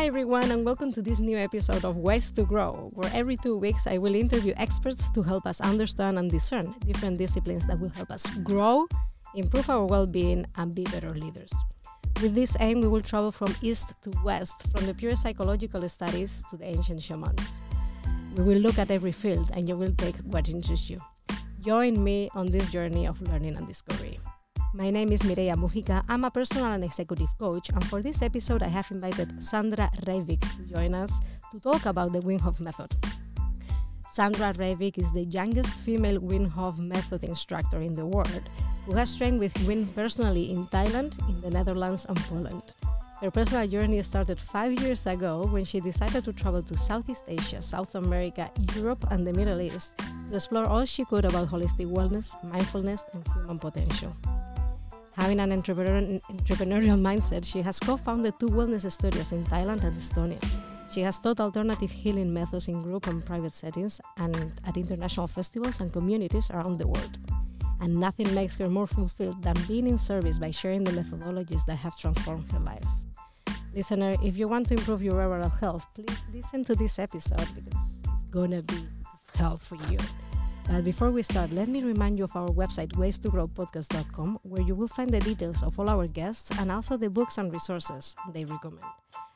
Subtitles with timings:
[0.00, 3.58] Hi, everyone, and welcome to this new episode of Ways to Grow, where every two
[3.58, 7.90] weeks I will interview experts to help us understand and discern different disciplines that will
[7.90, 8.88] help us grow,
[9.34, 11.52] improve our well being, and be better leaders.
[12.22, 16.42] With this aim, we will travel from east to west, from the pure psychological studies
[16.48, 17.46] to the ancient shamans.
[18.36, 20.98] We will look at every field, and you will take what interests you.
[21.60, 24.18] Join me on this journey of learning and discovery.
[24.72, 26.04] My name is Mireia Mujica.
[26.08, 30.40] I'm a personal and executive coach, and for this episode, I have invited Sandra Reivik
[30.42, 31.18] to join us
[31.50, 32.88] to talk about the Wim Hof method.
[34.08, 38.48] Sandra Reivik is the youngest female Wim Hof method instructor in the world
[38.86, 42.72] who has trained with Wim personally in Thailand, in the Netherlands, and Poland.
[43.20, 47.60] Her personal journey started five years ago when she decided to travel to Southeast Asia,
[47.60, 52.38] South America, Europe, and the Middle East to explore all she could about holistic wellness,
[52.44, 54.14] mindfulness, and human potential.
[55.20, 60.42] Having an entrepreneurial, mindset, she has co founded two wellness studios in Thailand and Estonia.
[60.90, 65.80] She has taught alternative healing methods in group and private settings and at international festivals
[65.80, 67.18] and communities around the world.
[67.82, 71.76] And nothing makes her more fulfilled than being in service by sharing the methodologies that
[71.76, 72.86] have transformed her life.
[73.74, 78.00] Listener, if you want to improve your overall health, please listen to this episode because
[78.06, 78.86] it's gonna be
[79.34, 79.98] help for you.
[80.70, 84.86] But before we start, let me remind you of our website, waystogrowpodcast.com, where you will
[84.86, 88.86] find the details of all our guests and also the books and resources they recommend.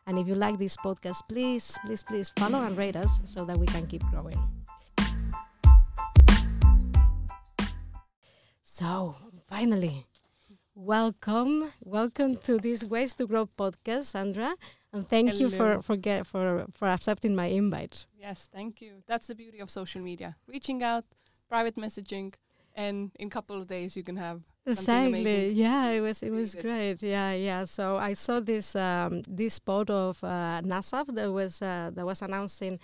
[0.07, 3.57] And if you like this podcast, please, please, please follow and rate us so that
[3.59, 4.39] we can keep growing.
[8.63, 9.17] So,
[9.49, 10.07] finally,
[10.77, 14.55] welcome, welcome to this Ways to Grow podcast, Sandra,
[14.93, 15.41] and thank Hello.
[15.41, 18.07] you for for get, for for accepting my invite.
[18.17, 19.03] Yes, thank you.
[19.09, 20.37] That's the beauty of social media.
[20.47, 21.05] Reaching out,
[21.55, 22.29] private messaging,
[22.85, 25.21] and in a couple of days you can have something Exactly.
[25.21, 25.57] amazing.
[25.65, 26.97] Yeah, it was it was great.
[27.15, 27.63] Yeah, yeah.
[27.77, 32.23] So I saw this um, this spot of uh, NASAP that was uh, that was
[32.23, 32.75] announcing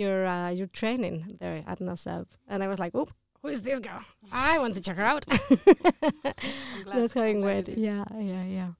[0.00, 3.08] your uh, your training there at NASAP, and I was like, oh.
[3.42, 4.02] Who is this girl?
[4.30, 5.24] I want to check her out.
[6.86, 7.68] That's glad went.
[7.88, 8.70] Yeah, yeah, yeah.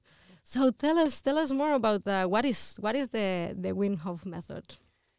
[0.44, 3.28] So tell us, tell us more about uh, what is what is the
[3.64, 4.64] the Wim Hof method?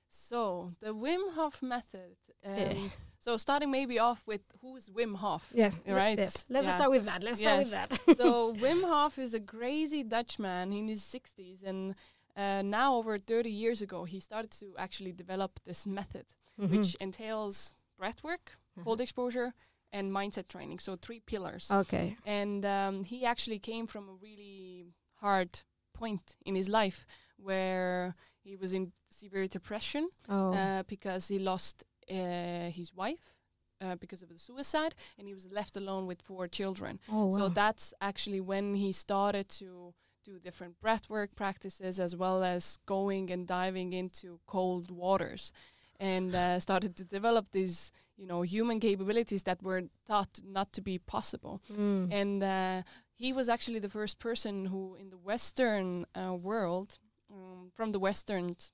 [0.08, 2.16] So the Wim Hof method.
[2.46, 2.90] Um, Yeah.
[3.26, 5.44] So starting maybe off with who's Wim Hof.
[5.56, 6.20] Yeah, Right.
[6.20, 6.46] Yes.
[6.50, 6.76] Let's Yeah.
[6.76, 7.24] start with that.
[7.24, 7.90] Let's start with that.
[8.20, 11.96] so Wim Hof is a crazy Dutchman in his 60s, and
[12.36, 16.26] uh, now over 30 years ago, he started to actually develop this method,
[16.60, 16.70] Mhm.
[16.72, 18.46] which entails breath work,
[18.76, 18.84] Uh-huh.
[18.84, 19.54] cold exposure,
[19.94, 20.80] and mindset training.
[20.80, 21.72] So three pillars.
[21.72, 22.18] Okay.
[22.26, 25.52] and um, he actually came from a really hard
[25.94, 27.06] point in his life
[27.38, 30.54] where he was in severe depression Oh.
[30.54, 33.34] uh, because he lost uh, his wife
[33.82, 37.36] uh, because of the suicide and he was left alone with four children oh.
[37.38, 39.94] so that's actually when he started to
[40.24, 45.52] do different breathwork practices as well as going and diving into cold waters
[46.00, 50.82] and uh, started to develop these you know human capabilities that were thought not to
[50.82, 52.14] be possible Mm.
[52.14, 52.82] and uh,
[53.16, 57.00] he was actually the first person who in the western uh, world
[57.32, 58.72] um, from the westerns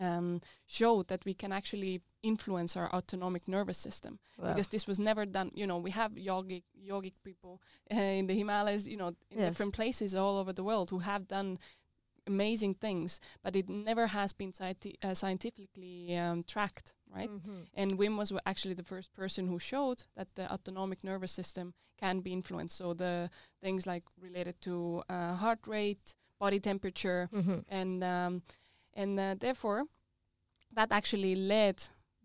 [0.00, 4.48] um, showed that we can actually influence our autonomic nervous system Wow.
[4.48, 7.60] because this was never done you know we have yogic yogic people
[7.92, 9.48] uh, in the himalayas you know in Yes.
[9.50, 11.58] different places all over the world who have done
[12.26, 17.66] amazing things but it never has been scienti- uh, scientifically um, tracked right Mhm.
[17.74, 21.72] and Wim was wa- actually the first person who showed that the autonomic nervous system
[21.96, 22.76] can be influenced.
[22.76, 23.28] So the
[23.60, 27.64] things like related to uh, heart rate, body temperature, Mhm.
[27.68, 28.42] and um,
[29.00, 29.80] and uh, therefore
[30.76, 31.76] that actually led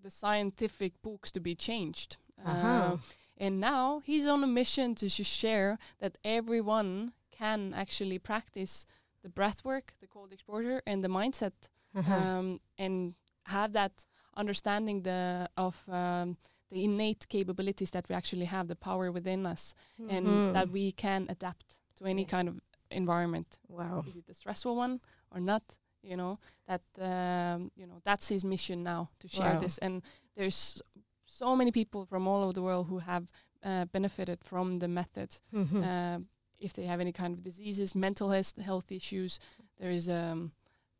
[0.04, 2.18] the scientific books to be changed.
[2.46, 2.68] Uh-huh.
[2.68, 2.98] Uh,
[3.38, 8.86] and now he's on a mission to sh- share that everyone can actually practice
[9.24, 11.54] the breath work, the cold exposure, and the mindset
[11.96, 12.14] Uh-huh.
[12.14, 13.14] um, and
[13.46, 16.38] have that understanding the of um,
[16.72, 19.76] the innate capabilities that we actually have, the power within us,
[20.10, 20.54] and Mhm.
[20.54, 21.66] that we can adapt
[21.98, 22.56] to any kind of
[22.92, 23.60] environment.
[23.70, 24.04] wow.
[24.08, 25.00] Is it a stressful one
[25.32, 25.64] or not?
[26.04, 29.60] You know that um, you know that's his mission now to share Wow.
[29.60, 29.78] this.
[29.80, 30.02] And
[30.36, 30.82] there's
[31.26, 33.32] so many people from all over the world who have
[33.64, 35.84] uh, benefited from the method Mhm.
[35.84, 36.20] uh,
[36.60, 39.40] if they have any kind of diseases, mental health, health issues,
[39.80, 40.52] there is a um,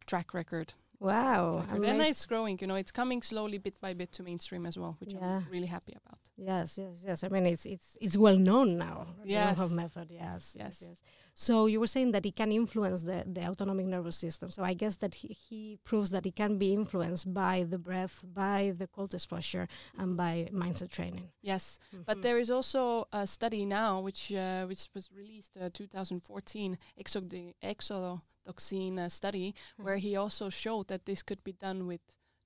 [0.06, 0.74] track record.
[1.00, 1.60] wow.
[1.60, 1.84] record.
[1.86, 4.96] And it's growing, you know, it's coming slowly bit by bit to mainstream as well,
[5.00, 5.38] which Yeah.
[5.38, 6.20] I'm really happy about.
[6.36, 7.24] Yes, yes, yes.
[7.24, 9.06] I mean, it's it's it's well known now.
[9.22, 9.72] the Wim Hof Yes.
[9.72, 10.12] method.
[10.12, 10.84] Yes, yes, Yes.
[10.90, 11.02] yes.
[11.36, 14.50] So you were saying that it can influence the, the autonomic nervous system.
[14.52, 18.22] So I guess that he, he proves that it can be influenced by the breath,
[18.24, 21.30] by the cold exposure, and by mindset training.
[21.42, 22.22] Yes, but Mhm.
[22.24, 27.56] there is also a study now which uh, which was released uh, 2014, Exo- the
[27.64, 32.02] Exo toxin uh, study where he also showed that this could be done with,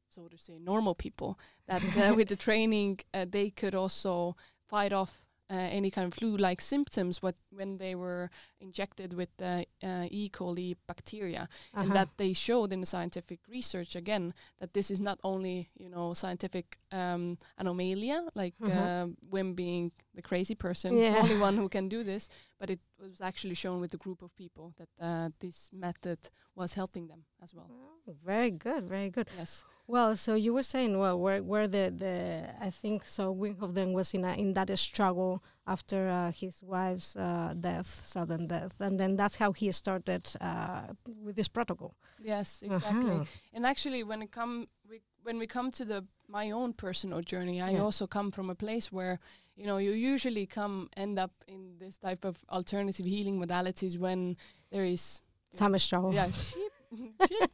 [0.10, 1.40] so to say, normal people.
[1.68, 4.36] That uh, with the training, uh, they could also
[4.68, 8.30] fight off uh, any kind of flu-like symptoms what, when they were
[8.62, 10.30] injected with the uh, E.
[10.30, 11.44] coli bacteria,
[11.74, 11.82] Uh-huh.
[11.82, 15.90] and that they showed in the scientific research again that this is not only you
[15.90, 21.14] know scientific um, anomalia, like uh, Wim being the crazy person, Yeah.
[21.14, 24.22] the only one who can do this, but it was actually shown with a group
[24.22, 26.20] of people that uh, this method
[26.56, 27.70] was helping them as well.
[27.72, 29.28] Oh, very good, very good.
[29.38, 29.64] Yes.
[29.88, 32.16] Well, so you were saying, well, where where the the
[32.68, 36.64] I think so Wim Hof then was in a, in that struggle after uh, his
[36.64, 40.82] wife's uh, death, sudden death, and then that's how he started uh,
[41.24, 41.94] with this protocol.
[42.24, 43.12] Yes, exactly.
[43.12, 43.26] Uh-huh.
[43.54, 47.62] And actually, when it come we, when we come to the my own personal journey,
[47.62, 47.84] I Yeah.
[47.84, 49.20] also come from a place where
[49.56, 54.38] you know you usually come end up in this type of alternative healing modalities when
[54.72, 55.22] there is
[55.54, 56.14] Some struggle.
[56.14, 56.30] yeah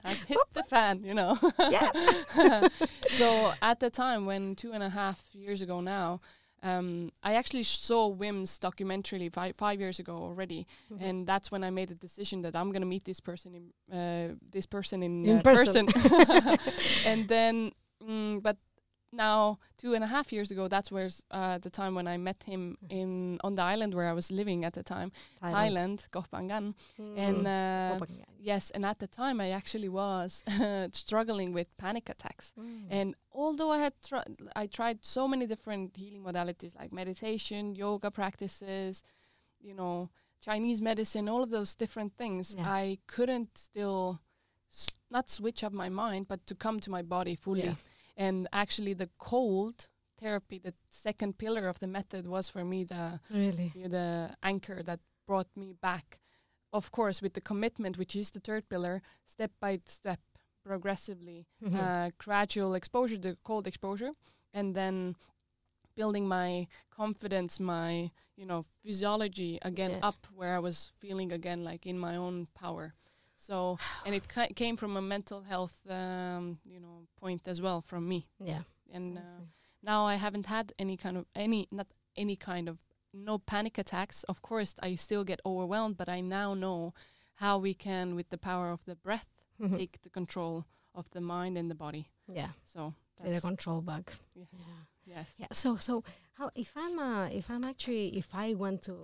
[0.04, 1.38] has hit the fan, you know.
[1.58, 2.68] Yeah.
[3.10, 6.20] so at the time when two and a half years ago now.
[6.64, 11.02] Um, I actually saw Wim's documentary five, five years ago already, Mhm.
[11.02, 13.64] and that's when I made the decision that I'm gonna meet this person in
[13.98, 15.88] uh, this person in, In uh, person.
[17.06, 17.72] and then,
[18.02, 18.58] mm, but
[19.14, 22.44] now two and a half years ago, that's where's uh, the time when I met
[22.44, 22.92] him Mm.
[23.02, 25.12] in on the island where I was living at the time,
[25.42, 27.48] Thailand, Koh Phangan, and Mm.
[27.48, 28.26] uh, Koh Phangan.
[28.40, 30.44] yes, and at the time I actually was
[30.92, 32.54] struggling with panic attacks.
[32.58, 32.88] Mm.
[32.90, 38.10] And although I had tr- I tried so many different healing modalities like meditation, yoga
[38.12, 39.04] practices,
[39.62, 40.10] you know,
[40.42, 42.70] Chinese medicine, all of those different things, Yeah.
[42.84, 44.20] I couldn't still
[44.72, 47.64] s- not switch up my mind, but to come to my body fully.
[47.64, 47.76] Yeah.
[48.16, 49.90] And actually, the cold
[50.20, 53.72] therapy, the second pillar of the method, was for me the really.
[53.76, 56.20] you know, the anchor that brought me back.
[56.72, 60.20] Of course, with the commitment, which is the third pillar, step by step,
[60.64, 61.76] progressively, Mhm.
[61.80, 64.12] uh, gradual exposure, the cold exposure,
[64.54, 65.16] and then
[65.96, 70.08] building my confidence, my you know physiology again Yeah.
[70.08, 72.94] up where I was feeling again like in my own power.
[73.48, 77.82] So and it ca- came from a mental health um, you know point as well
[77.82, 78.62] from me, yeah.
[78.96, 79.48] and uh, see.
[79.82, 82.78] now I haven't had any kind of any not any kind of
[83.14, 84.24] no panic attacks.
[84.30, 86.94] Of course, I still get overwhelmed, but I now know
[87.36, 89.30] how we can, with the power of the breath,
[89.60, 89.78] Mhm.
[89.78, 90.64] take the control
[90.96, 92.06] of the mind and the body.
[92.36, 92.52] yeah.
[92.66, 94.12] So Take the that's control bug.
[94.36, 95.16] yes, Yeah.
[95.16, 95.36] yes.
[95.38, 95.48] Yeah.
[95.52, 96.04] So so
[96.38, 98.96] how if I'm uh, if I'm actually if I want to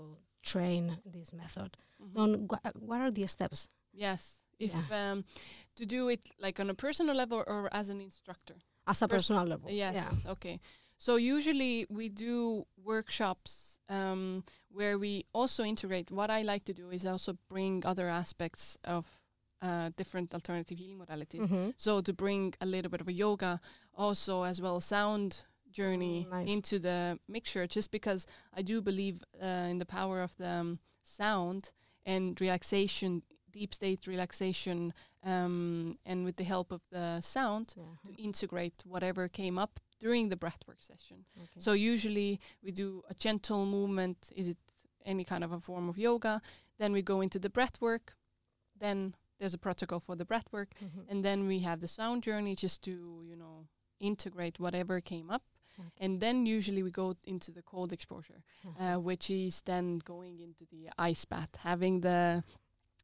[0.41, 2.17] train this method, Mhm.
[2.21, 3.69] on wha- what are the steps?
[3.99, 4.43] Yes.
[4.59, 5.11] If Yeah.
[5.11, 5.23] um,
[5.75, 8.55] to do it like on a personal level or as an instructor.
[8.85, 9.69] As a Pers- personal level.
[9.71, 9.95] Yes.
[9.95, 10.31] Yeah.
[10.31, 10.59] Okay.
[10.97, 16.11] So usually we do workshops um, where we also integrate.
[16.11, 19.05] What I like to do is also bring other aspects of
[19.61, 21.41] uh, different alternative healing modalities.
[21.47, 21.73] Mhm.
[21.77, 23.59] So to bring a little bit of a yoga,
[23.93, 26.49] also as well sound journey Mm, nice.
[26.55, 28.25] into the mixture, just because
[28.57, 31.71] I do believe uh, in the power of the um, sound
[32.05, 33.21] and relaxation,
[33.59, 37.83] deep state relaxation, um, and with the help of the sound Yeah.
[38.05, 41.17] to integrate whatever came up during the breathwork session.
[41.43, 41.59] Okay.
[41.65, 44.17] So usually we do a gentle movement.
[44.41, 44.57] Is it
[45.05, 46.41] any kind of a form of yoga?
[46.77, 48.05] Then we go into the breathwork.
[48.79, 51.05] Then there's a protocol for the breathwork, Mhm.
[51.09, 52.91] and then we have the sound journey just to
[53.29, 53.67] you know
[53.99, 55.43] integrate whatever came up.
[55.79, 55.89] Okay.
[56.03, 58.75] And then usually we go into the cold exposure, Mhm.
[58.79, 62.43] uh, which is then going into the ice bath, having the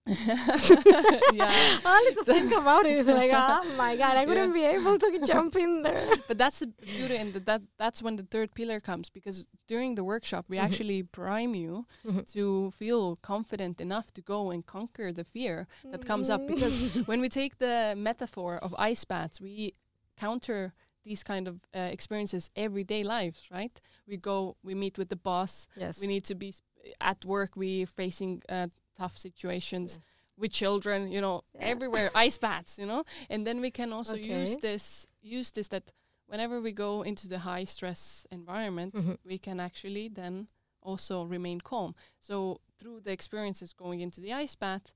[1.33, 1.79] yeah.
[1.85, 4.27] Only to think about it is like, oh my god, I Yeah.
[4.27, 6.07] wouldn't be able to jump in there.
[6.27, 10.03] but that's the beauty, and that that's when the third pillar comes because during the
[10.03, 10.63] workshop we Mhm.
[10.65, 12.31] actually prime you Mhm.
[12.33, 16.75] to feel confident enough to go and conquer the fear that comes up because
[17.07, 19.74] when we take the metaphor of ice baths, we
[20.17, 23.79] counter these kind of uh, experiences everyday lives, right?
[24.07, 26.65] We go, we meet with the boss, yes, we need to be sp-
[27.01, 30.00] at work, we're facing uh, tough situations.
[30.38, 31.70] With children, you know, Yeah.
[31.72, 35.94] everywhere ice baths, you know, and then we can also use this, use this that
[36.28, 39.18] whenever we go into the high stress environment, Mhm.
[39.24, 40.48] we can actually then
[40.82, 41.94] also remain calm.
[42.20, 44.94] So through the experiences going into the ice bath,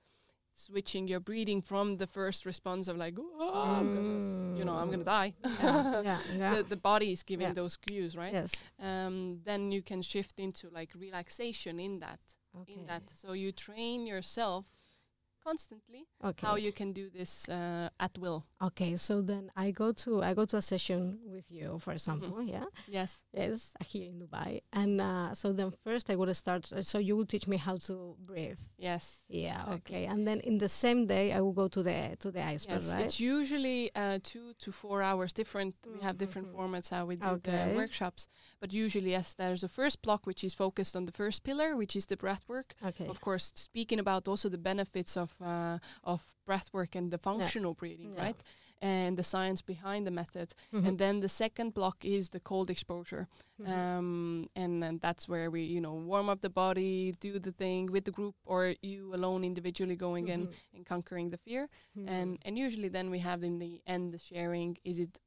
[0.54, 4.92] switching your breathing from the first response of like, oh, I'm gonna, you know, I'm
[4.92, 5.34] gonna die.
[5.42, 6.56] yeah, yeah, yeah.
[6.56, 7.54] the, the body is giving Yeah.
[7.54, 8.34] those cues, right?
[8.34, 12.20] yes, Um, then you can shift into like relaxation in that,
[12.62, 12.74] okay.
[12.74, 13.10] in that.
[13.10, 14.66] So you train yourself
[15.44, 16.46] constantly Okay.
[16.46, 18.46] how you can do this uh, at will.
[18.62, 18.98] okay.
[18.98, 21.78] So then I go to I go to a session with you, Mm-hmm.
[21.78, 22.42] for example.
[22.44, 22.66] Yeah.
[22.88, 23.24] Yes.
[23.34, 24.62] Yes, here in Dubai.
[24.74, 26.72] And uh, so then first I would start.
[26.74, 28.60] uh, So you will teach me how to breathe.
[28.78, 29.24] Yes.
[29.30, 29.62] Yeah.
[29.62, 29.96] exactly.
[29.96, 30.06] Okay.
[30.12, 32.94] And then in the same day I will go to the to the iceberg, Yes,
[32.94, 33.06] right?
[33.06, 35.76] it's usually uh, two to four hours different.
[35.96, 36.56] We have different Mhm.
[36.56, 37.52] formats how we do Okay.
[37.52, 38.28] the workshops,
[38.62, 41.96] but usually yes, there's the first block which is focused on the first pillar, which
[41.96, 42.74] is the breath work.
[42.86, 43.08] okay.
[43.08, 47.74] Of course, speaking about also the benefits of uh, of breath work and the functional
[47.74, 48.24] breathing, Yeah.
[48.26, 48.40] right?
[48.82, 50.54] And the science behind the method.
[50.72, 50.88] Mhm.
[50.88, 53.28] And then the second block is the cold exposure,
[53.60, 53.68] Mhm.
[53.68, 57.92] um, and then that's where we, you know, warm up the body, do the thing
[57.92, 60.54] with the group, or you alone individually going in Mhm.
[60.76, 62.08] and conquering the fear Mhm.
[62.16, 65.20] and and usually then we have in the end the sharing is it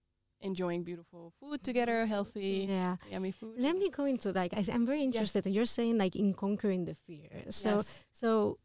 [0.43, 2.97] enjoying beautiful food together healthy yeah.
[3.11, 5.47] yummy food Let me go into like I, I'm very interested.
[5.47, 7.31] You're saying like in conquering the fear.
[7.49, 8.59] So yes so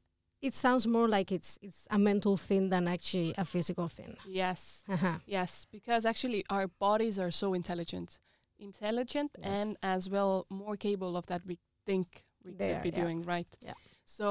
[0.47, 4.15] it sounds more like it's it's a mental thing than actually a physical thing.
[4.43, 5.17] yes Uh-huh.
[5.25, 8.19] yes because actually our bodies are so intelligent
[8.59, 9.47] intelligent Yes.
[9.57, 11.55] and as well more capable of that we
[11.85, 12.07] think
[12.43, 13.01] we They could are, be yeah.
[13.03, 13.73] doing right Yeah.
[14.17, 14.27] so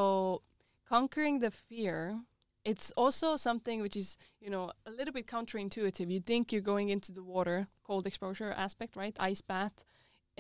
[0.89, 1.97] conquering the fear
[2.71, 6.89] it's also something which is you know a little bit counterintuitive you think you're going
[6.97, 7.59] into the water
[7.89, 9.77] cold exposure aspect right ice bath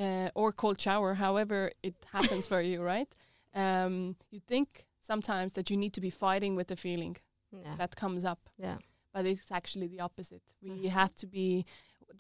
[0.05, 3.11] uh, or cold shower however it happens for you right
[3.55, 4.69] um, you think
[5.01, 7.17] sometimes that you need to be fighting with the feeling
[7.53, 7.77] Yeah.
[7.79, 8.79] that comes up yeah.
[9.15, 10.43] but it's actually the opposite.
[10.63, 10.91] We Mhm.
[11.01, 11.65] have to be.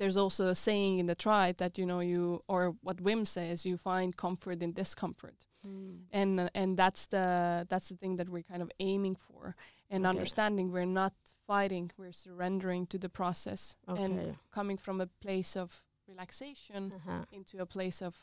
[0.01, 2.23] There's also a saying in the tribe that you know you
[2.53, 5.99] or what Wim says you find comfort in discomfort, Mm.
[6.13, 9.55] and uh, and that's the that's the thing that we're kind of aiming for
[9.91, 10.11] and Okay.
[10.19, 10.73] understanding.
[10.73, 11.13] We're not
[11.47, 11.91] fighting.
[11.99, 17.25] We're surrendering to the process and coming from a place of relaxation Uh-huh.
[17.33, 18.15] into a place of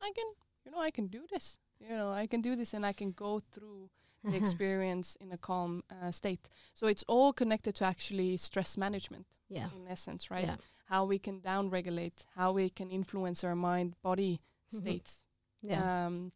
[0.00, 0.26] I can
[0.64, 1.58] you know I can do this.
[1.80, 3.90] You know I can do this and I can go through
[4.24, 6.48] the experience in a calm uh, state.
[6.74, 9.70] So it's all connected to actually stress management Yeah.
[9.76, 10.46] in essence, right?
[10.48, 10.56] Yeah.
[10.84, 14.40] How we can down regulate, how we can influence our mind body
[14.72, 14.78] Mhm.
[14.80, 15.24] states.
[15.62, 16.06] Yeah.
[16.06, 16.32] Um.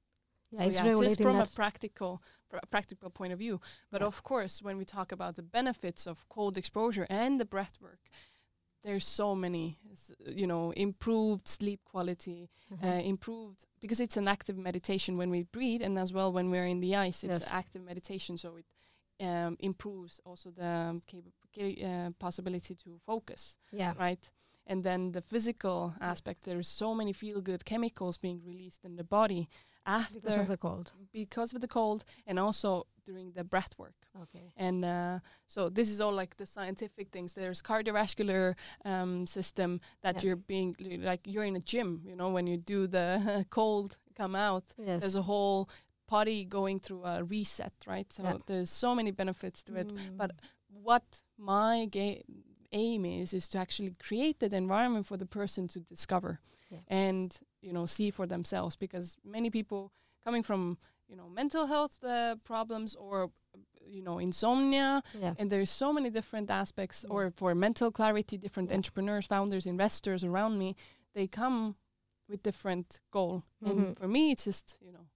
[0.54, 3.60] So It's yeah, just from a practical pr- practical point of view.
[3.90, 4.06] But Yeah.
[4.08, 8.00] of course, when we talk about the benefits of cold exposure and the breath work,
[8.84, 9.78] there's so many,
[10.26, 12.86] you know, improved sleep quality, Uh-huh.
[12.88, 16.66] uh, improved because it's an active meditation when we breathe and as well when we're
[16.66, 17.52] in the ice it's Yes.
[17.52, 18.66] active meditation so it
[19.20, 21.02] um, improves also the um,
[21.60, 23.92] uh, possibility to focus yeah.
[23.98, 24.30] right
[24.66, 29.04] and then the physical aspect there's so many feel good chemicals being released in the
[29.04, 29.48] body
[29.86, 30.92] after Because of the cold.
[31.12, 34.52] because of the cold and also during the breath work Okay.
[34.56, 37.34] and uh, so this is all like the scientific things.
[37.34, 40.22] There's cardiovascular um, system that Yeah.
[40.28, 42.02] you're being like you're in a gym.
[42.04, 44.64] You know when you do the cold come out.
[44.78, 45.00] Yes.
[45.00, 45.68] There's a whole
[46.08, 48.12] body going through a reset, right?
[48.12, 48.38] So Yeah.
[48.46, 49.88] there's so many benefits to it.
[49.88, 50.16] Mm.
[50.16, 50.30] But
[50.68, 52.22] what my ga-
[52.70, 56.38] aim is is to actually create that environment for the person to discover
[56.70, 56.78] Yeah.
[56.88, 59.90] and you know see for themselves because many people
[60.24, 60.76] coming from
[61.08, 63.30] you know mental health uh, problems or
[63.86, 65.34] you know insomnia yeah.
[65.38, 67.14] and there's so many different aspects Yeah.
[67.14, 68.76] or for mental clarity different Yeah.
[68.76, 70.74] entrepreneurs founders investors around me
[71.14, 71.74] they come
[72.28, 73.70] with different goal Mhm.
[73.70, 75.06] and for me it's just you know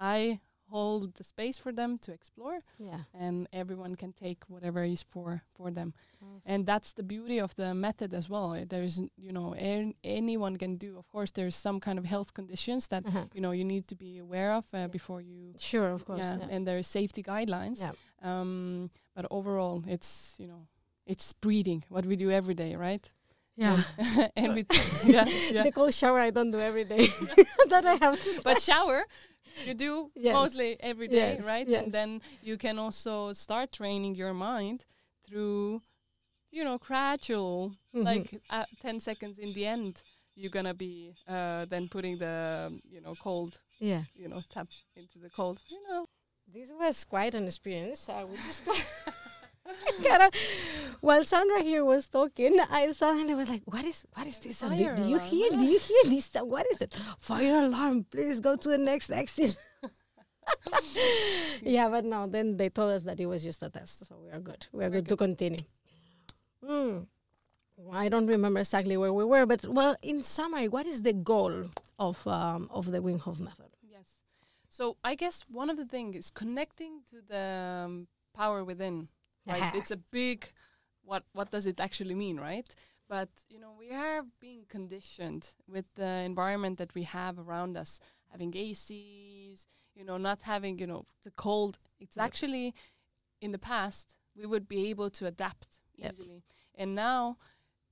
[0.00, 3.00] i hold the space for them to explore Yeah.
[3.14, 6.42] and everyone can take whatever is for for them Awesome.
[6.52, 10.56] and that's the beauty of the method as well Uh, there's you know an- anyone
[10.58, 13.26] can do of course there's some kind of health conditions that Uh-huh.
[13.34, 16.18] you know you need to be aware of uh, before you Sure, of course.
[16.20, 16.54] yeah, Yeah.
[16.56, 17.92] and there's safety guidelines Yeah.
[18.22, 20.66] um but overall it's you know
[21.06, 23.06] it's breathing what we do every day right
[23.56, 23.82] Yeah.
[23.98, 24.66] and, and we
[25.06, 25.62] yeah, yeah.
[25.62, 27.08] The cold shower I don't do every day.
[27.70, 28.40] that I have to.
[28.44, 29.04] but shower
[29.64, 30.34] you do Yes.
[30.34, 31.84] mostly every day Yes, right yes.
[31.84, 34.84] and then you can also start training your mind
[35.26, 35.80] through
[36.50, 38.04] you know gradual Mhm.
[38.04, 40.02] like uh, 10 seconds in the end
[40.34, 44.02] you're gonna be uh, then putting the um, you know cold yeah.
[44.14, 46.04] you know tap into the cold you know
[46.54, 48.08] This was quite an experience.
[48.08, 48.86] I would describe.
[51.00, 54.06] While Sandra here was talking, I suddenly was like, "What is?
[54.14, 54.60] What is this?
[54.60, 55.50] Do, do you hear?
[55.50, 56.26] Do you hear this?
[56.26, 56.50] sound?
[56.50, 56.94] What is it?
[57.18, 58.06] Fire alarm!
[58.10, 59.58] Please go to the next exit."
[61.62, 62.26] yeah, but no.
[62.26, 64.66] Then they told us that it was just a test, so we are good.
[64.72, 65.60] We are We're good, to continue.
[66.64, 67.06] Mm.
[67.92, 71.66] I don't remember exactly where we were, but well, in summary, what is the goal
[71.98, 73.70] of um, of the Wim Hof method?
[73.82, 74.22] Yes.
[74.68, 79.08] So I guess one of the things is connecting to the um, power within.
[79.46, 79.74] Right.
[79.74, 80.52] it's a big.
[81.04, 82.68] What What does it actually mean, right?
[83.08, 88.00] But you know, we are being conditioned with the environment that we have around us,
[88.32, 89.66] having ACs.
[89.94, 91.78] You know, not having you know the cold.
[92.00, 92.26] It's Yep.
[92.26, 92.74] actually
[93.40, 96.12] in the past we would be able to adapt Yep.
[96.12, 96.42] easily,
[96.74, 97.38] and now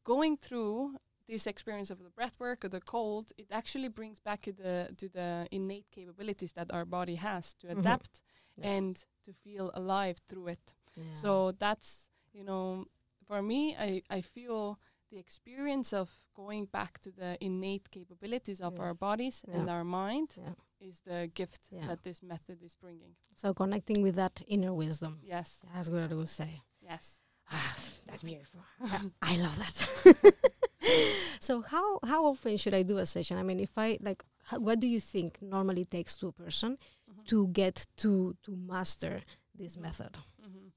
[0.05, 0.97] going through
[1.27, 4.89] this experience of the breath work or the cold, it actually brings back to the
[4.97, 7.79] to the innate capabilities that our body has to Mhm.
[7.79, 8.21] adapt
[8.57, 8.73] Yeah.
[8.77, 10.75] and to feel alive through it.
[10.97, 11.13] Yeah.
[11.13, 12.87] So that's you know,
[13.27, 14.79] for me, I I feel
[15.11, 18.99] the experience of going back to the innate capabilities of our Yes.
[18.99, 20.55] bodies and our mind Yeah.
[20.81, 21.87] is the gift Yeah.
[21.87, 23.15] that this method is bringing.
[23.37, 25.21] So connecting with that inner wisdom.
[25.23, 25.65] Yes.
[25.75, 26.63] That's what I would say.
[26.81, 27.23] Yes.
[27.51, 28.61] Ah, That's beautiful.
[29.23, 30.35] I love that.
[31.41, 33.39] so how how often should I do a session?
[33.39, 34.25] I mean, if I like,
[34.59, 37.25] what do you think normally takes to a person Mhm.
[37.27, 39.23] to get to to master
[39.59, 40.19] this method?
[40.41, 40.69] hmm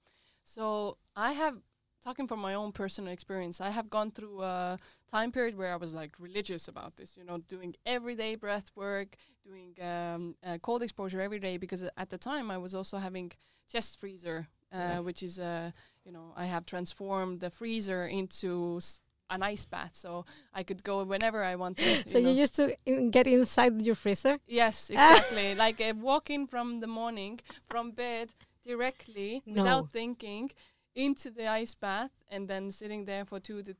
[0.47, 1.55] So I have
[2.01, 3.59] talking from my own personal experience.
[3.59, 4.79] I have gone through a
[5.11, 7.17] time period where I was like religious about this.
[7.17, 12.09] You know, doing everyday breath work, doing um, uh, cold exposure every day because at
[12.09, 13.31] the time I was also having
[13.71, 14.99] chest freezer, uh, Yeah.
[14.99, 15.73] which is a
[16.05, 20.23] you know I have transformed the freezer into s- an ice bath, so
[20.53, 21.85] I could go whenever I wanted.
[22.07, 22.29] So you know.
[22.31, 24.37] you used to in, get inside your freezer.
[24.47, 25.55] Yes, exactly.
[25.55, 28.29] like uh, walking from the morning from bed
[28.71, 29.53] directly No.
[29.63, 30.51] without thinking
[30.95, 33.73] into the ice bath and then sitting there for two to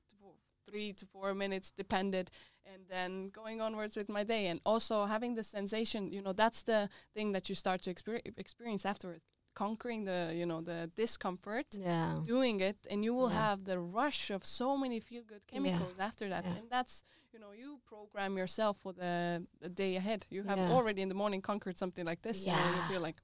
[0.67, 2.29] three to four minutes, depended,
[2.72, 4.48] and then going onwards with my day.
[4.48, 8.22] And also having the sensation, you know, that's the thing that you start to exper-
[8.38, 9.24] experience afterwards,
[9.56, 11.67] conquering the, you know, the discomfort.
[11.72, 12.17] Yeah.
[12.25, 13.48] Doing it, and you will Yeah.
[13.48, 16.58] have the rush of so many feel good chemicals after that, Yeah.
[16.58, 17.03] and that's
[17.34, 20.25] you know you program yourself for the, the day ahead.
[20.36, 20.72] You have Yeah.
[20.75, 23.20] already in the morning conquered something like this, you know, you feel like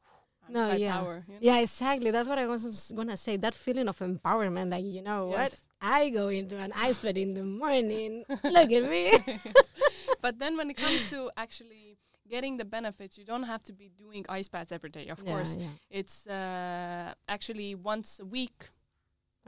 [0.49, 0.97] No, yeah.
[0.97, 1.23] power.
[1.27, 1.39] You know?
[1.41, 2.11] Yeah, exactly.
[2.11, 3.37] That's what I was gonna say.
[3.37, 7.33] That feeling of empowerment, like you know what, I go into an ice bath in
[7.33, 8.23] the morning.
[8.43, 9.13] Look at me.
[10.21, 11.97] but then when it comes to actually
[12.29, 15.07] getting the benefits, you don't have to be doing ice baths every day.
[15.09, 15.67] Of Yeah, course, yeah.
[15.89, 18.69] it's uh, actually once a week.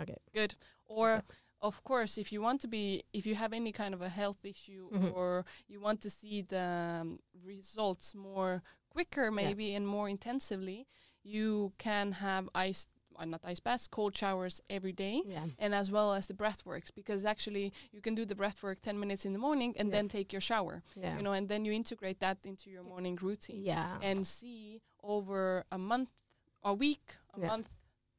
[0.01, 0.17] Okay.
[0.33, 0.55] Good.
[0.85, 1.25] Or Okay.
[1.61, 4.43] of course, if you want to be, if you have any kind of a health
[4.43, 5.13] issue Mhm.
[5.15, 8.61] or you want to see the um, results more
[8.95, 10.79] quicker, maybe and more intensively,
[11.23, 12.87] you can have ice,
[13.19, 15.21] uh, not ice baths, cold showers every day.
[15.25, 15.45] Yeah.
[15.63, 18.77] And as well as the breath works, because actually you can do the breath work
[18.81, 19.95] 10 minutes in the morning and Yeah.
[19.95, 21.17] then take your shower, Yeah.
[21.17, 23.99] you know, and then you integrate that into your morning routine yeah.
[24.09, 24.81] and see
[25.15, 26.11] over a month,
[26.63, 27.47] a week, a Yeah.
[27.47, 27.69] month,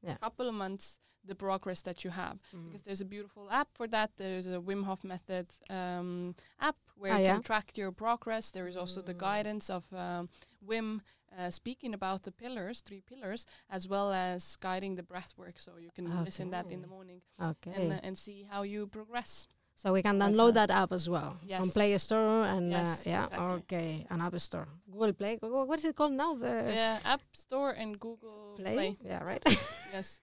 [0.02, 0.14] Yeah.
[0.14, 2.38] a couple of months, the progress that you have.
[2.54, 2.66] Mm.
[2.66, 4.10] Because there's a beautiful app for that.
[4.16, 7.32] There's a Wim Hof Method um, app where Ah, you yeah?
[7.34, 8.50] can track your progress.
[8.50, 9.18] There is also the Mm.
[9.18, 10.28] guidance of um,
[10.68, 11.00] Wim
[11.38, 15.58] uh, speaking about the pillars, three pillars, as well as guiding the breath work.
[15.58, 17.72] So you can listen that in the morning Okay.
[17.76, 19.46] and, uh, and see how you progress.
[19.78, 23.24] so we can download that app as well from Play Store and Yes, uh, yeah.
[23.24, 23.54] exactly.
[23.58, 25.36] Okay, an App Store, Google Play.
[25.36, 26.32] Go- go- What is it called now?
[26.34, 28.74] The yeah, App Store and Google Play.
[28.74, 28.96] Play.
[29.04, 29.44] Yeah, right.
[29.92, 30.20] Yes.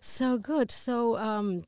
[0.00, 0.70] so good.
[0.70, 1.62] So um,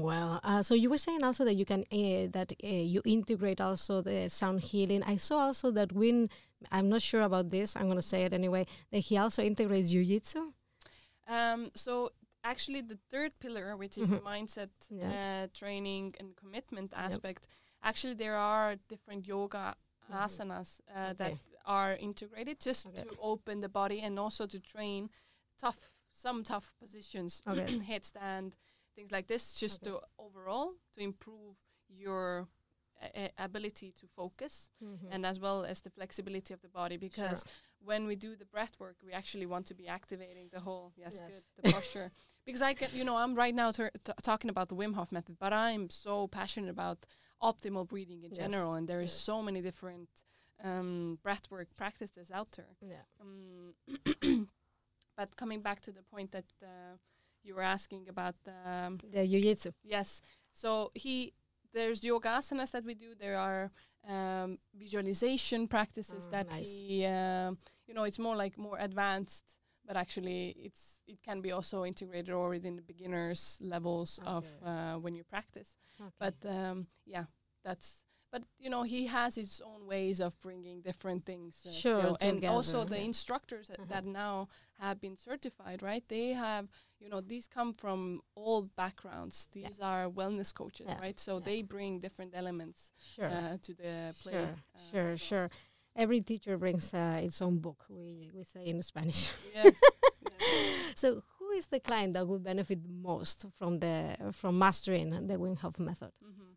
[0.00, 3.60] well, uh, so you were saying also that you can uh, that uh, you integrate
[3.60, 5.02] also the sound healing.
[5.02, 6.30] I saw also that when
[6.70, 7.76] I'm not sure about this.
[7.76, 8.66] I'm gonna say it anyway.
[8.90, 10.52] That he also integrates jiu-jitsu.
[11.28, 12.10] Um, so
[12.44, 14.14] actually, the third pillar, which is Mhm.
[14.16, 15.12] the mindset Yeah.
[15.12, 17.46] uh, training and commitment aspect,
[17.82, 19.74] actually there are different yoga
[20.10, 20.24] Mhm.
[20.24, 23.02] asanas uh, that are integrated just Okay.
[23.02, 25.10] to open the body and also to train
[25.58, 25.78] tough
[26.10, 27.66] some tough positions, Okay.
[27.90, 28.52] headstand,
[28.94, 29.90] things like this, just Okay.
[29.96, 31.56] to overall to improve
[31.88, 32.48] your
[33.38, 34.70] ability to focus
[35.10, 37.44] and as well as the flexibility of the body because
[37.84, 41.14] when we do the breath work we actually want to be activating the whole yes,
[41.14, 41.30] Yes.
[41.32, 42.12] good the posture
[42.46, 43.88] because i can you know i'm right now t-
[44.22, 46.98] talking about the wim hof method but i'm so passionate about
[47.42, 49.20] optimal breathing in Yes, general and there is yes.
[49.20, 50.08] so many different
[50.62, 53.02] um, breath work practices out there yeah.
[53.20, 53.74] um,
[55.16, 56.96] but coming back to the point that uh,
[57.42, 59.72] you were asking about the um, The jiu-jitsu.
[59.82, 60.20] Yes.
[60.52, 61.32] So he
[61.74, 63.14] there's yoga asanas that we do.
[63.18, 63.70] There are
[64.08, 66.68] um, visualization practices Oh, that nice.
[66.68, 71.52] he um, you know it's more like more advanced, but actually it's it can be
[71.52, 75.76] also integrated already in the beginners levels of uh, when you practice.
[76.00, 76.10] Okay.
[76.18, 77.24] But um, yeah,
[77.64, 78.04] that's.
[78.32, 81.66] But you know he has his own ways of bringing different things.
[81.68, 82.16] Uh, Sure, still.
[82.20, 83.04] and also the yeah.
[83.10, 83.90] instructors that- Uh-huh.
[83.92, 84.48] that now
[84.80, 86.04] have been certified, right?
[86.08, 86.66] They have
[86.98, 89.68] you know these come from all backgrounds Yeah.
[89.68, 91.00] these are wellness coaches Yeah.
[91.00, 91.44] right so Yeah.
[91.44, 93.28] they bring different elements sure.
[93.28, 95.16] uh, to the play Sure, uh, sure, well.
[95.16, 95.50] sure.
[95.94, 97.84] Every teacher brings uh, its own book.
[97.90, 99.20] We we say in Spanish.
[99.54, 99.74] yes
[100.94, 105.58] so, who is the client that will benefit most from the from mastering the Wim
[105.58, 106.12] Hof method?
[106.22, 106.52] hmm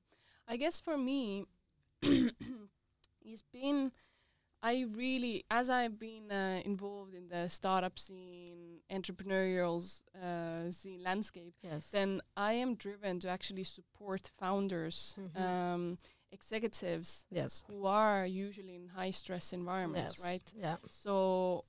[0.47, 1.43] i guess for me
[3.21, 3.91] it's been
[4.63, 9.77] I really, as I've been uh, involved in the startup scene, entrepreneurial
[10.19, 11.91] uh, scene landscape, Yes.
[11.91, 15.39] then I am driven to actually support founders, Mhm.
[15.39, 15.97] um,
[16.31, 17.63] executives yes.
[17.67, 20.25] who are usually in high stress environments, Yes.
[20.25, 20.53] right?
[20.55, 20.77] Yeah.
[20.89, 21.65] So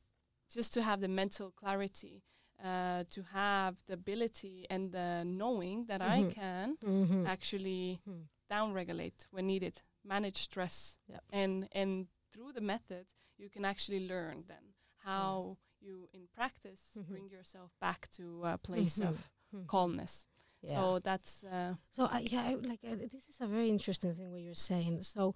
[0.49, 2.22] just to have the mental clarity,
[2.64, 6.31] uh, to have the ability and the knowing that I Mhm.
[6.35, 7.27] can Mm-hmm.
[7.27, 8.29] actually Mm.
[8.51, 11.23] downregulate when needed, manage stress, Yep.
[11.33, 13.07] and and through the method
[13.38, 17.09] you can actually learn then how you in practice Mhm.
[17.09, 19.09] bring yourself back to a place Mhm.
[19.09, 19.66] of Mhm.
[19.66, 20.27] calmness.
[20.62, 20.75] Yeah.
[20.75, 24.31] So that's uh, So uh, yeah, I, like uh, this is a very interesting thing
[24.33, 25.03] what you're saying.
[25.03, 25.35] So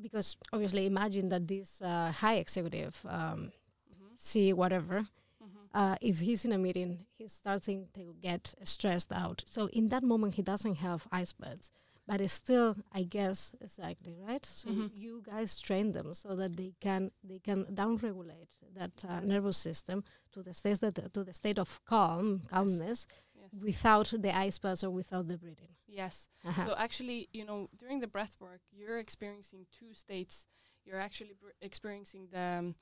[0.00, 3.52] because obviously imagine that this uh, high executive, um,
[4.14, 5.06] see whatever,
[5.42, 5.68] mhm.
[5.74, 9.44] uh, if he's in a meeting, he's starting to get stressed out.
[9.46, 11.70] So in that moment, he doesn't have ice baths,
[12.08, 12.68] but it's still,
[13.00, 14.44] I guess, exactly right.
[14.46, 14.90] So Mhm.
[15.04, 19.24] you guys train them so that they can they can downregulate that uh, Yes.
[19.34, 19.98] nervous system
[20.32, 23.06] to the state that to the state of calm, calmness,
[23.40, 23.50] yes.
[23.68, 25.72] without the ice baths or without the breathing.
[26.00, 26.28] yes.
[26.44, 26.64] Uh-huh.
[26.66, 30.46] So actually, you know, during the breath work, you're experiencing two states.
[30.84, 32.74] You're actually br- experiencing the um,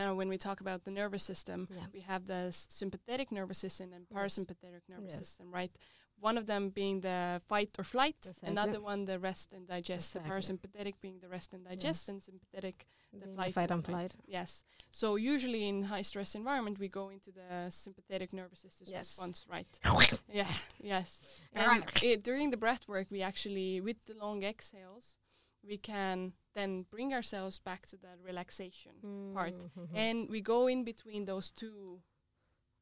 [0.00, 1.86] now when we talk about the nervous system, yeah.
[1.96, 2.42] we have the
[2.82, 4.14] sympathetic nervous system and Yes.
[4.16, 5.18] parasympathetic nervous Yes.
[5.24, 5.72] system, right?
[6.20, 8.48] One of them being the fight or flight, Exactly.
[8.50, 10.16] another one the rest and digest.
[10.16, 10.22] Exactly.
[10.22, 12.08] The parasympathetic being the rest and digest, Yes.
[12.08, 14.16] and sympathetic the Being flight, fight and flight.
[14.26, 14.64] Yes.
[14.90, 18.98] So usually in high stress environment, we go into the sympathetic nervous system Yes.
[19.16, 19.80] response, right?
[20.32, 20.52] yeah.
[20.82, 21.40] Yes.
[21.52, 25.18] And it, during the breath work, we actually, with the long exhales,
[25.62, 28.92] we can then bring ourselves back to that relaxation
[29.34, 29.54] part.
[29.76, 29.94] Mhm.
[29.94, 32.00] and we go in between those two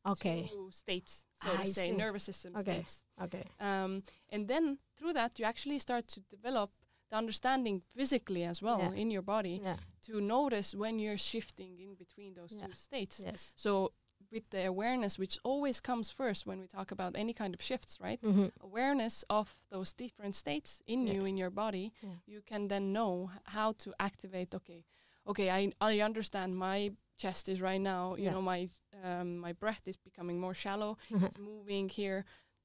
[0.07, 1.97] okay, two states, so I to say, see.
[1.97, 2.62] nervous system Okay.
[2.73, 3.05] states.
[3.23, 6.71] okay, Um, and then through that, you actually start to develop
[7.11, 8.92] the understanding physically as well Yeah.
[9.01, 12.66] in your body yeah, to notice when you're shifting in between those Yeah.
[12.66, 13.21] two states.
[13.25, 13.92] yes, So
[14.33, 18.01] with the awareness, which always comes first when we talk about any kind of shifts,
[18.01, 18.21] right?
[18.23, 18.51] Mhm.
[18.61, 21.92] Awareness of those different states in you, in your body,
[22.27, 24.55] you can then know how to activate.
[24.55, 24.85] Okay,
[25.27, 28.14] okay, I I understand my chest is right now.
[28.16, 28.33] You Yeah.
[28.33, 28.68] know, my
[29.02, 30.96] um, my breath is becoming more shallow.
[31.11, 31.22] Mhm.
[31.26, 32.24] It's moving here.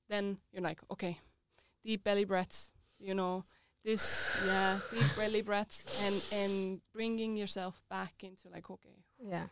[0.10, 1.18] Then you're like, okay,
[1.84, 2.74] deep belly breaths.
[3.00, 3.46] You know,
[3.84, 9.48] this yeah, deep belly breaths, and and bringing yourself back into like, okay, yeah.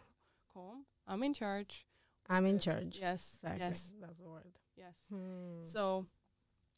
[0.53, 0.85] calm.
[1.07, 1.85] I'm in charge.
[2.29, 2.99] I'm in charge.
[3.01, 3.59] Yes, Exactly.
[3.65, 4.59] yes, That's the word.
[4.77, 4.97] yes.
[5.09, 5.63] Hmm.
[5.65, 6.05] So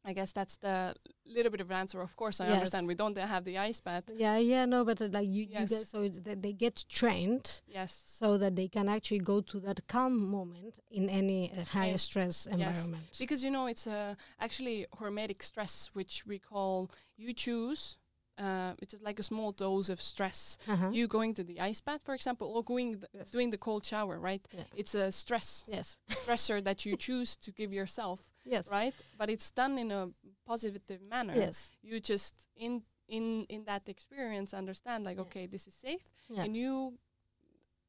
[0.03, 2.01] I guess that's the little bit of answer.
[2.01, 2.55] Of course, I Yes.
[2.57, 4.05] understand we don't have the ice bath.
[4.15, 7.91] yeah, yeah, no, but uh, like you, you get so that they get trained Yes,
[8.19, 12.01] so that they can actually go to that calm moment in any uh, high Yes.
[12.01, 13.03] stress environment.
[13.09, 13.19] Yes.
[13.19, 17.97] because you know it's uh, actually hormetic stress, which we call you choose.
[18.37, 20.57] Uh, it's like a small dose of stress.
[20.67, 20.89] Uh-huh.
[20.91, 23.29] You going to the ice bath, for example, or going th- Yes.
[23.29, 24.41] doing the cold shower, right?
[24.51, 24.63] Yeah.
[24.75, 28.93] It's a stress yes, stressor that you choose to give yourself, yes, right?
[29.17, 30.09] But it's done in a
[30.45, 31.33] positive manner.
[31.35, 35.23] yes, You just in in in that experience understand like Yeah.
[35.27, 36.03] okay, this is safe.
[36.29, 36.97] yeah, and you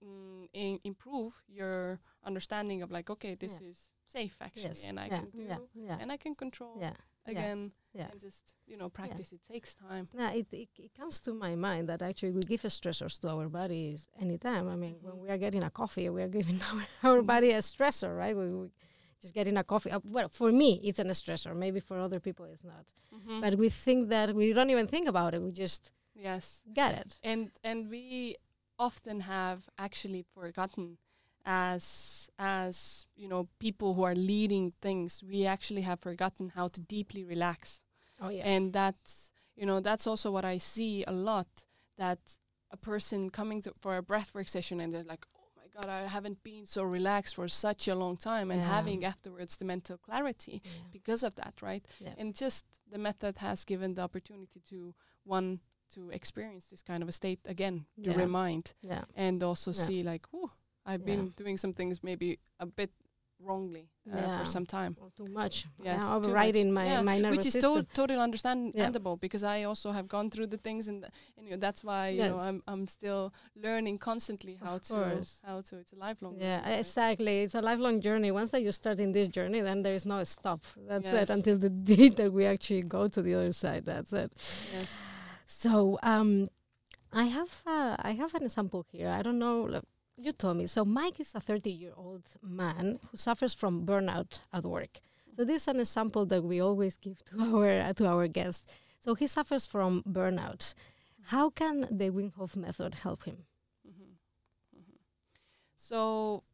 [0.05, 3.71] mm, improve your understanding of like okay this Yeah.
[3.71, 6.77] is safe actually yes, and i yeah, can do yeah, yeah, and i can control
[6.81, 6.93] yeah,
[7.27, 7.31] yeah.
[7.33, 8.09] again yeah.
[8.11, 11.55] and just you know practice it takes time No, it, it, it comes to my
[11.55, 14.69] mind that actually we give stressors to our bodies anytime.
[14.69, 15.23] I mean, when Mhm.
[15.23, 18.37] we are getting a coffee, we are giving our, our body a stressor, right?
[18.37, 18.69] We, we
[19.23, 19.91] just getting a coffee.
[19.91, 21.55] Uh, well, for me, it's an stressor.
[21.65, 22.87] Maybe for other people, it's not.
[23.17, 23.41] Mhm.
[23.41, 25.41] But we think that we don't even think about it.
[25.43, 27.11] We just yes get it.
[27.31, 28.37] and and we
[28.79, 30.99] often have actually forgotten
[31.45, 36.81] as as you know people who are leading things we actually have forgotten how to
[36.81, 37.83] deeply relax
[38.21, 38.45] Oh yeah.
[38.47, 41.49] and that's you know that's also what i see a lot
[41.99, 42.19] that
[42.71, 45.27] a person coming to for a breathwork session and they're like
[45.75, 48.69] god i haven't been so relaxed for such a long time and Yeah.
[48.77, 50.71] having afterwards the mental clarity yeah.
[50.93, 52.15] because of that right Yeah.
[52.19, 55.61] and just the method has given the opportunity to one
[55.95, 58.17] to experience this kind of a state again to Yeah.
[58.17, 59.05] remind yeah.
[59.15, 60.51] and also see like oh
[60.87, 62.91] i've been doing some things maybe a bit
[63.45, 64.39] wrongly uh, Yeah.
[64.39, 65.67] for some time Or too much.
[65.83, 66.87] Yes, Yeah, too overriding much.
[66.87, 67.75] my, Yeah, my nervous which is system.
[67.83, 71.53] to- totally understandable because I also have gone through the things and, th- and you
[71.53, 75.33] know, that's why you know I'm I'm still learning constantly how Of to course.
[75.47, 76.79] how to it's a lifelong Yeah, learning, right?
[76.81, 77.43] exactly.
[77.45, 78.31] It's a lifelong journey.
[78.31, 80.61] Once that you start in this journey, then there is no stop.
[80.89, 81.29] That's Yes.
[81.29, 83.85] it until the day that we actually go to the other side.
[83.85, 84.31] That's it.
[84.73, 84.91] yes
[85.47, 86.49] So um,
[87.13, 89.09] I have uh, I have an example here.
[89.19, 89.81] I don't know.
[90.23, 90.67] You told me.
[90.69, 95.01] So Mike is a 30-year-old man who suffers from burnout at work.
[95.37, 98.67] So this is an example that we always give to our uh, to our guests.
[98.99, 100.75] So he suffers from burnout.
[101.27, 103.47] How can the Wim Hof method help him?
[105.75, 106.45] So,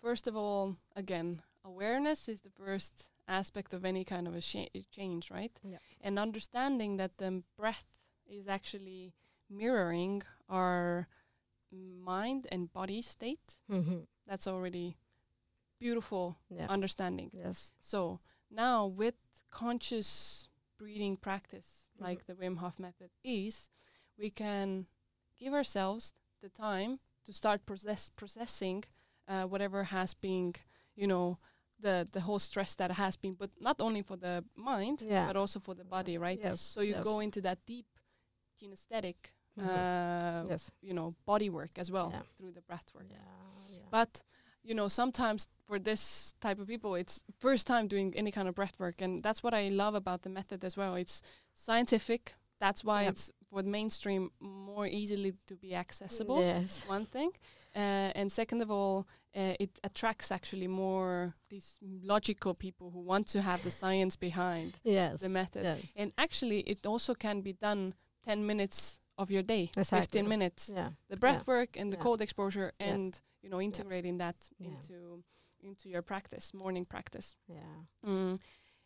[0.00, 4.70] first of all, again, awareness is the first aspect of any kind of a sh-
[4.92, 5.50] change, right?
[5.64, 5.78] Yeah.
[6.00, 7.86] And understanding that the breath
[8.28, 9.12] is actually
[9.50, 11.08] mirroring our
[11.72, 13.54] mind and body state.
[13.70, 14.00] Mm-hmm.
[14.26, 14.96] That's already
[15.78, 16.66] beautiful Yeah.
[16.68, 17.30] understanding.
[17.32, 17.74] yes.
[17.80, 19.14] So now with
[19.50, 20.48] conscious
[20.78, 22.02] breathing practice, Mhm.
[22.08, 23.70] like the Wim Hof method is,
[24.18, 24.86] we can
[25.38, 28.84] give ourselves the time to start process processing
[29.28, 30.54] uh, whatever has been,
[30.94, 31.38] you know,
[31.80, 35.26] the the whole stress that has been, but not only for the mind, Yeah.
[35.26, 36.38] but also for the body, right?
[36.40, 36.60] Yes.
[36.60, 37.04] So you yes.
[37.04, 37.86] go into that deep
[38.60, 39.66] kinesthetic, Mhm.
[39.68, 40.70] uh, yes.
[40.82, 42.22] you know, body work as well Yeah.
[42.36, 43.06] through the breath work.
[43.10, 43.18] Yeah.
[43.70, 43.78] yeah.
[43.90, 44.22] But
[44.62, 48.54] you know, sometimes for this type of people, it's first time doing any kind of
[48.54, 50.96] breath work, and that's what I love about the method as well.
[50.96, 51.22] It's
[51.54, 52.34] scientific.
[52.58, 53.12] That's why Yep.
[53.12, 56.40] it's for the mainstream more easily to be accessible.
[56.40, 56.84] Yes.
[56.88, 57.30] One thing,
[57.76, 63.28] uh, and second of all, uh, it attracts actually more these logical people who want
[63.28, 65.20] to have the science behind Yes.
[65.20, 65.62] the method.
[65.64, 65.92] Yes.
[65.96, 69.98] And actually, it also can be done ten minutes of your day, Exactly.
[70.00, 70.90] fifteen minutes Yeah.
[71.08, 72.02] the breath work and the Yeah.
[72.02, 72.94] cold exposure Yeah.
[72.94, 74.68] and you know integrating that Yeah.
[74.68, 75.22] into
[75.60, 77.84] into your practice morning practice Yeah.
[78.04, 78.38] mm.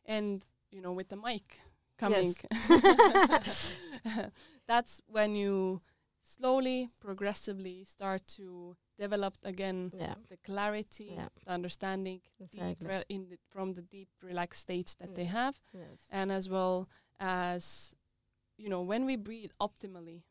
[0.06, 1.58] and you know with the Mike
[1.98, 3.72] coming Yes.
[4.66, 5.80] that's when you
[6.22, 10.14] slowly progressively start to develop again Yeah.
[10.28, 11.28] the clarity Yeah.
[11.44, 13.04] the understanding Exactly.
[13.08, 16.06] the, from the deep relaxed states that they have Yes.
[16.12, 16.88] and as well
[17.18, 17.94] as
[18.62, 20.22] you know when we breathe optimally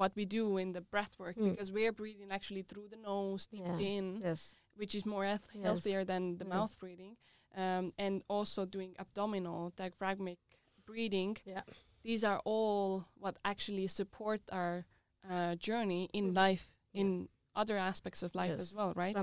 [0.00, 1.50] what we do in the breath work Mm.
[1.50, 3.78] because we're breathing actually through the nose deep Yeah.
[3.96, 4.56] in yes.
[4.80, 5.64] which is more health- Yes.
[5.64, 6.54] healthier than the Yes.
[6.54, 7.16] mouth breathing
[7.62, 10.38] um, and also doing abdominal diaphragmic
[10.84, 11.62] breathing Yeah.
[12.02, 14.84] these are all what actually support our
[15.30, 16.36] uh, journey in Mhm.
[16.44, 17.00] life Yeah.
[17.02, 19.14] in other aspects of life as well right.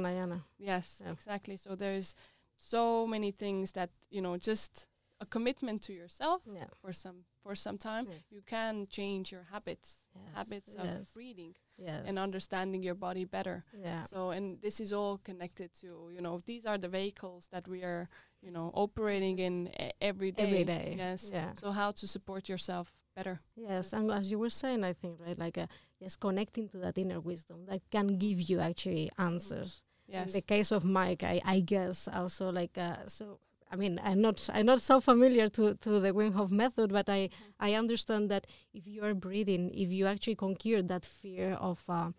[0.58, 1.58] Yes, exactly.
[1.58, 2.16] So there's
[2.58, 4.88] so many things that you know, just
[5.20, 6.42] a commitment to yourself
[6.82, 8.06] for some for some time.
[8.10, 8.20] Yes.
[8.30, 10.36] You can change your habits, Yes.
[10.36, 11.14] habits of yes.
[11.14, 12.04] breathing Yes.
[12.08, 13.64] and understanding your body better.
[13.74, 14.04] yeah.
[14.04, 17.84] So and this is all connected to you know these are the vehicles that we
[17.84, 18.08] are
[18.42, 20.44] you know operating in every day.
[20.44, 20.96] Every day.
[20.98, 21.32] Yes.
[21.34, 21.54] Yeah.
[21.54, 23.40] So how to support yourself better?
[23.56, 25.68] Yes, and as you were saying, I think right, like uh,
[26.00, 29.84] yes, connecting to that inner wisdom that can give you actually answers.
[30.08, 30.28] Yes.
[30.28, 33.40] In the case of Mike, I, I guess also like uh, so.
[33.72, 37.08] I mean, I'm not I'm not so familiar to, to the Wim Hof method, but
[37.10, 37.30] I
[37.60, 42.12] I understand that if you are breathing, if you actually conquer that fear of uh,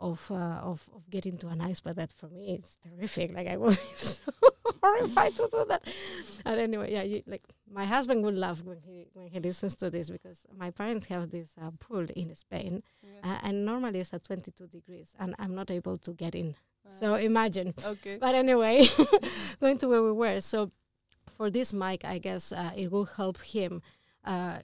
[0.00, 0.34] of, uh,
[0.70, 3.34] of of getting to an ice bath, that for me it's terrific.
[3.34, 4.32] Like I was so
[4.82, 5.82] horrified to do that.
[6.44, 7.42] And anyway, yeah, you, like
[7.72, 11.30] my husband would laugh when he when he listens to this because my parents have
[11.30, 13.24] this uh, pool in Spain, Yes.
[13.24, 16.54] uh, and normally it's at 22 degrees, and I'm not able to get in.
[16.86, 17.74] Uh, So imagine.
[17.84, 18.18] okay.
[18.20, 18.86] But anyway,
[19.60, 20.40] going to where we were.
[20.40, 20.70] So
[21.28, 23.82] for this Mike, I guess uh, it will help him
[24.24, 24.58] uh,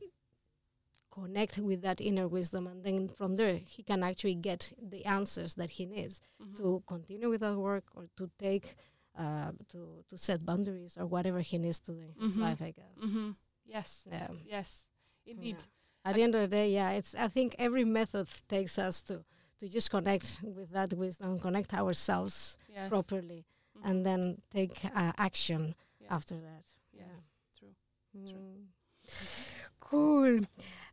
[1.10, 5.54] connect with that inner wisdom, and then from there he can actually get the answers
[5.54, 6.56] that he needs Mhm.
[6.56, 8.74] to continue with that work or to take
[9.16, 12.40] uh, to to set boundaries or whatever he needs to do in his Mhm.
[12.40, 12.60] life.
[12.60, 12.96] I guess.
[12.98, 13.36] Mhm.
[13.64, 14.06] Yes.
[14.10, 14.28] Yeah.
[14.44, 14.88] Yes.
[15.24, 15.56] Indeed.
[15.58, 15.64] Yeah.
[16.10, 17.14] At the end of the day, yeah, it's.
[17.14, 19.24] I think every method takes us to
[19.60, 22.88] to just connect with that wisdom, connect ourselves Yes.
[22.88, 23.46] properly,
[23.76, 23.84] Mhm.
[23.88, 26.12] and then take uh, action Yes.
[26.12, 26.64] after that.
[26.92, 27.06] Yes.
[27.06, 27.58] Yeah.
[27.58, 27.74] True.
[28.16, 28.66] Mm.
[29.80, 30.40] Cool.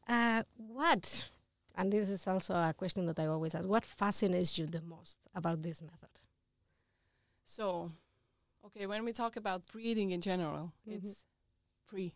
[0.07, 1.29] Uh, what?
[1.75, 3.67] And this is also a question that I always ask.
[3.67, 6.09] What fascinates you the most about this method?
[7.45, 7.91] So,
[8.65, 10.95] okay, when we talk about breathing in general, Mhm.
[10.97, 11.25] it's
[11.85, 12.13] free.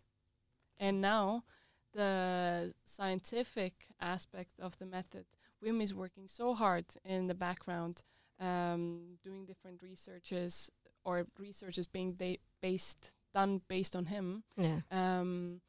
[0.78, 1.44] And now,
[1.92, 5.26] the scientific aspect of the method,
[5.62, 8.02] Wim is working so hard in the background,
[8.38, 10.70] um, doing different researches
[11.04, 14.26] or researches being da- based done based on him.
[14.56, 14.80] Yeah.
[14.90, 15.60] Um,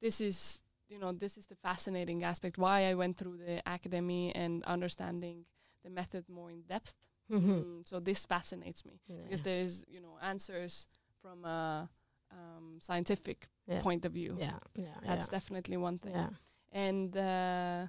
[0.00, 4.24] this is you know this is the fascinating aspect why I went through the academy
[4.42, 5.36] and understanding
[5.84, 6.94] the method more in depth.
[7.30, 7.58] Mm-hmm.
[7.60, 10.88] Mm, so this fascinates me because there's you know answers
[11.22, 11.88] from a
[12.30, 13.82] um, scientific yeah.
[13.82, 14.36] point of view.
[14.38, 14.58] Yeah.
[14.74, 14.84] Yeah.
[15.06, 15.38] That's yeah.
[15.38, 16.14] definitely one thing.
[16.14, 16.30] yeah.
[16.72, 17.86] And uh,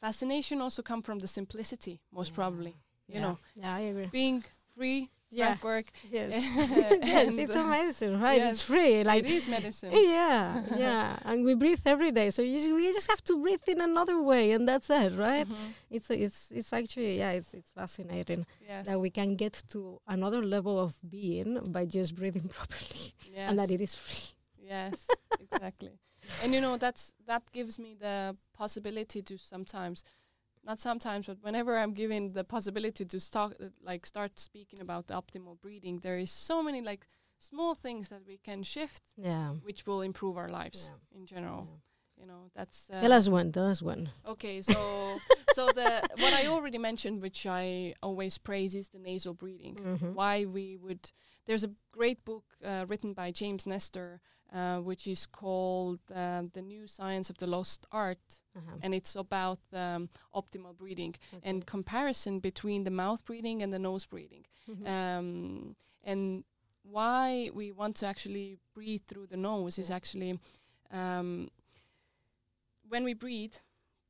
[0.00, 2.74] fascination also come from the simplicity, most probably.
[3.06, 3.22] You Yeah.
[3.22, 4.10] know, Yeah, I agree.
[4.12, 4.44] being
[4.74, 5.56] free, Yeah.
[5.62, 5.86] work.
[6.02, 6.32] Yes.
[6.34, 8.40] yes, it's uh, amazing, right?
[8.40, 9.04] yes, It's free.
[9.04, 9.92] Like it is medicine.
[9.94, 13.62] Yeah, yeah, and we breathe every day, so you just, we just have to breathe
[13.68, 15.46] in another way, and that's it, right?
[15.48, 15.74] Mhm.
[15.90, 18.86] It's it's it's actually yeah, it's it's fascinating Yes.
[18.86, 23.50] that we can get to another level of being by just breathing properly, yes.
[23.50, 24.34] and that it is free.
[24.58, 25.08] Yes,
[25.40, 25.90] exactly.
[26.42, 30.04] And you know that's that gives me the possibility to sometimes
[30.64, 35.14] not sometimes, but whenever I'm given the possibility to start, like start speaking about the
[35.14, 37.06] optimal breathing, there is so many like
[37.38, 39.50] small things that we can shift, Yeah.
[39.62, 41.18] which will improve our lives Yeah.
[41.18, 41.66] in general.
[41.70, 41.76] Yeah.
[42.22, 43.50] You know, that's uh, Tell us one.
[43.50, 44.10] Tell us one.
[44.28, 44.74] Okay, so
[45.54, 49.76] so the what I already mentioned, which I always praise, is the nasal breathing.
[49.76, 50.12] Mhm.
[50.14, 51.12] Why we would
[51.46, 54.20] there's a great book uh, written by James Nestor,
[54.52, 58.78] uh, which is called uh, "The New Science of the Lost Art," Uh-huh.
[58.82, 61.48] and it's about um, optimal breathing Okay.
[61.48, 64.86] and comparison between the mouth breathing and the nose breathing, Mhm.
[64.86, 66.44] um, and
[66.82, 70.38] why we want to actually breathe through the nose is actually
[70.90, 71.48] um,
[72.88, 73.54] when we breathe,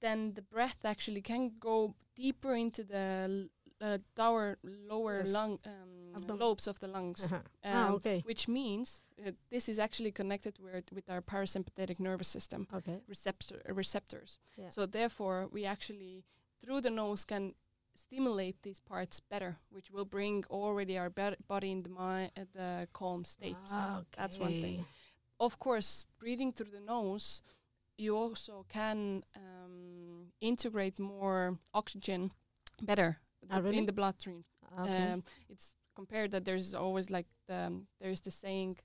[0.01, 3.49] then the breath actually can go deeper into the
[3.81, 5.33] uh, lower lower Yes.
[5.33, 7.25] lung um, lobes of the lungs.
[7.25, 7.43] Uh-huh.
[7.65, 8.23] ah, Um, okay.
[8.27, 13.01] Which means uh, this is actually connected with, with our parasympathetic nervous system Okay.
[13.09, 14.39] receptor uh, receptors.
[14.57, 14.69] Yeah.
[14.71, 16.25] So therefore, we actually
[16.65, 17.55] through the nose can
[17.95, 22.45] stimulate these parts better, which will bring already our be- body in the mi- uh,
[22.55, 23.57] the calm state.
[23.73, 24.85] Ah, That's one thing.
[25.39, 27.43] Of course, breathing through the nose,
[27.99, 32.31] you also can um, integrate more oxygen
[32.83, 33.19] better
[33.51, 33.79] Ah, really?
[33.79, 34.45] in the bloodstream.
[34.81, 35.13] Okay.
[35.13, 38.79] Um, it's compared that there's always like the, um, there's the saying,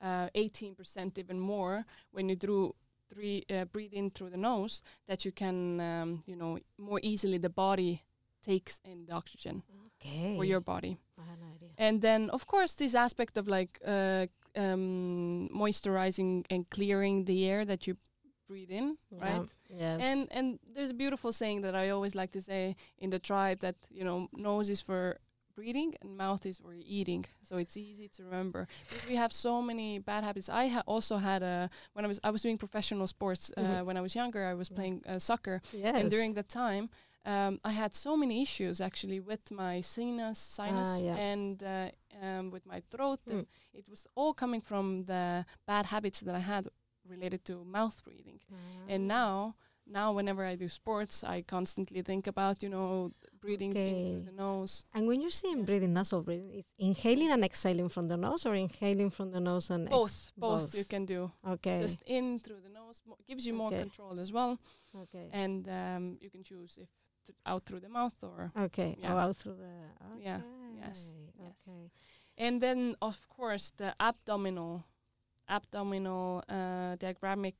[0.00, 2.74] uh, 18% even more when you do
[3.12, 7.38] three uh, breathe in through the nose that you can um, you know more easily
[7.38, 8.04] the body
[8.44, 9.62] takes in the oxygen
[9.96, 10.36] okay.
[10.36, 10.98] for your body.
[11.18, 11.68] I had no idea.
[11.76, 14.26] And then, of course, this aspect of like uh,
[14.56, 17.96] um, moisturizing and clearing the air that you
[18.48, 19.24] breathe in, Yeah.
[19.26, 19.48] right?
[19.68, 20.00] Yes.
[20.08, 23.58] And and there's a beautiful saying that I always like to say in the tribe
[23.60, 25.18] that you know nose is for
[25.54, 27.24] breathing and mouth is for eating.
[27.42, 30.48] So it's easy to remember because we have so many bad habits.
[30.48, 33.84] I ha- also had a when I was I was doing professional sports uh, Mhm.
[33.86, 34.42] when I was younger.
[34.52, 35.94] I was playing uh, soccer, yes.
[35.98, 36.88] and during that time
[37.26, 41.30] um, i had so many issues actually with my sinus sinus Ah, yeah.
[41.32, 41.88] and uh,
[42.26, 43.32] um, with my throat Mm.
[43.32, 43.46] and
[43.80, 46.64] it was all coming from the bad habits that i had
[47.08, 48.38] related to mouth breathing
[48.88, 49.14] and Ah.
[49.18, 49.54] now
[49.86, 54.04] now whenever i do sports i constantly think about you know breathing Okay.
[54.04, 58.08] through the nose And when you're saying breathing, nasal breathing, it's inhaling and exhaling from
[58.08, 61.78] the nose, or inhaling from the nose and ex- both both you can do Okay.
[61.80, 63.78] just in through the nose gives you more Okay.
[63.84, 64.58] control as well
[65.04, 65.26] okay.
[65.32, 66.88] and um, you can choose if
[67.26, 68.90] th- out through the mouth or Okay.
[69.00, 69.14] Yeah.
[69.14, 69.72] Oh, out through the.
[70.12, 70.24] Okay.
[70.28, 70.40] Yeah.
[70.82, 70.98] Yes.
[71.44, 71.56] Yes.
[71.68, 71.90] Okay.
[72.46, 74.84] And then, of course, the abdominal,
[75.48, 77.54] abdominal uh, diaphragmic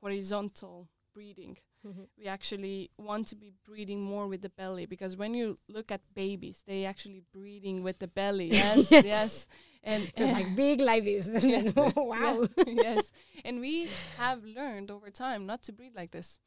[0.00, 1.56] horizontal breathing.
[1.86, 2.08] Mhm.
[2.18, 6.00] We actually want to be breathing more with the belly because when you look at
[6.14, 8.48] babies, they actually breathing with the belly.
[8.52, 9.04] Yes, Yes.
[9.04, 9.48] yes.
[9.82, 11.26] And You're like big like this.
[11.42, 11.72] Yeah.
[11.96, 12.46] wow.
[12.56, 13.12] Yeah, yes.
[13.44, 16.38] And we have learned over time not to breathe like this.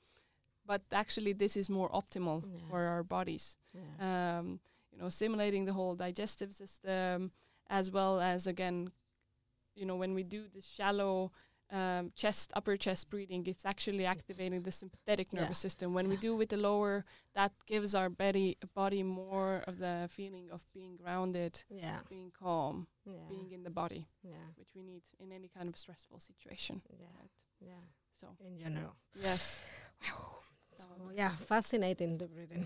[0.65, 2.59] But actually, this is more optimal Yeah.
[2.69, 3.57] for our bodies
[3.99, 4.59] um,
[4.91, 7.31] you know, stimulating the whole digestive system,
[7.69, 8.91] as well as again,
[9.75, 11.31] you know, when we do the shallow
[11.71, 15.39] um, chest, upper chest breathing, it's actually activating the sympathetic Yeah.
[15.41, 15.93] nervous system.
[15.95, 20.51] When we do with the lower, that gives our body body more of the feeling
[20.51, 22.01] of being grounded, Yeah.
[22.09, 23.27] being calm, Yeah.
[23.29, 24.45] being in the body, Yeah.
[24.55, 26.81] which we need in any kind of stressful situation.
[26.89, 27.07] Yeah.
[27.19, 27.31] Right?
[27.59, 27.81] Yeah.
[28.19, 28.93] So In general.
[29.15, 29.59] yes.
[30.83, 32.65] So, yeah, fascinating the breathing.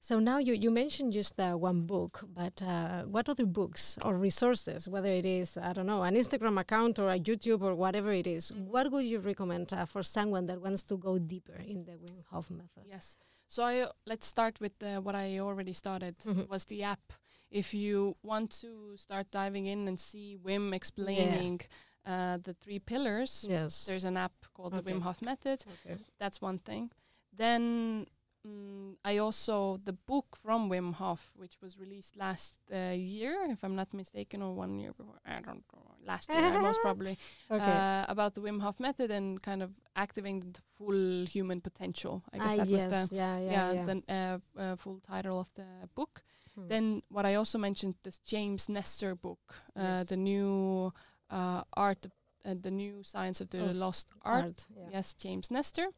[0.00, 4.16] So now you, you mentioned just uh, one book, but uh, what other books or
[4.16, 8.12] resources, whether it is, I don't know, an Instagram account or a YouTube or whatever
[8.12, 8.66] it is, Mhm.
[8.68, 12.22] what would you recommend uh, for someone that wants to go deeper in the Wim
[12.30, 12.84] Hof method?
[12.88, 13.18] Yes.
[13.48, 16.48] So I let's start with uh, what I already started Mhm.
[16.48, 17.12] was the app.
[17.50, 21.60] If you want to start diving in and see Wim explaining
[22.04, 23.84] uh, the three pillars, Yes.
[23.86, 25.64] there's an app called the Wim Hof Method.
[25.74, 25.96] Okay.
[26.20, 26.90] That's one thing.
[27.36, 28.06] Then
[28.46, 33.62] mm, I also the book from Wim Hof, which was released last uh, year, if
[33.64, 35.20] I'm not mistaken, or one year before.
[35.26, 35.82] I don't know.
[36.06, 37.16] Last year, most probably
[37.50, 37.64] Okay.
[37.64, 42.22] uh, about the Wim Hof method and kind of activating the full human potential.
[42.32, 42.84] I guess ah, that yes.
[42.84, 43.84] was the yeah, yeah, yeah, yeah.
[43.86, 46.22] the uh, uh, full title of the book.
[46.54, 46.68] Hmm.
[46.68, 50.06] Then what I also mentioned this James Nestor book, uh, Yes.
[50.08, 50.92] the new
[51.30, 52.06] uh, art,
[52.44, 54.66] the new science of the Of lost art.
[54.76, 54.88] yeah.
[54.92, 55.88] Yes, James Nestor.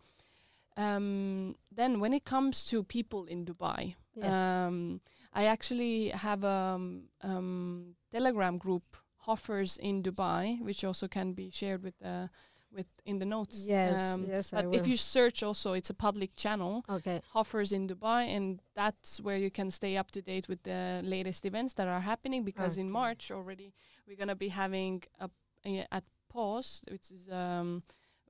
[0.78, 4.66] Um, then when it comes to people in Dubai, Yeah.
[4.66, 5.00] um,
[5.32, 11.50] I actually have a um, um, Telegram group, Hoffers in Dubai, which also can be
[11.50, 12.28] shared with uh,
[12.70, 13.64] with in the notes.
[13.66, 17.20] Yes, Um, yes, I but if you search, also it's a public channel, okay.
[17.34, 21.44] Hoffers in Dubai, and that's where you can stay up to date with the latest
[21.44, 22.44] events that are happening.
[22.44, 23.72] Because in March already,
[24.06, 25.28] we're gonna be having a,
[25.66, 27.82] a at Pause, which is um,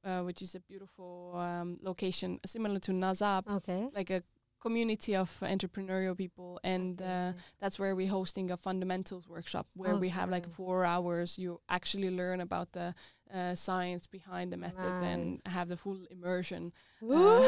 [0.08, 3.82] uh, which is a beautiful um, location similar to Nazab, Okay.
[3.94, 4.22] like a
[4.60, 9.96] community of entrepreneurial people, and Okay, uh, that's where we're hosting a fundamentals workshop where
[9.96, 11.38] we have like four hours.
[11.38, 12.94] You actually learn about the
[13.32, 16.72] uh, science behind the method and have the full immersion.
[17.02, 17.40] Uh,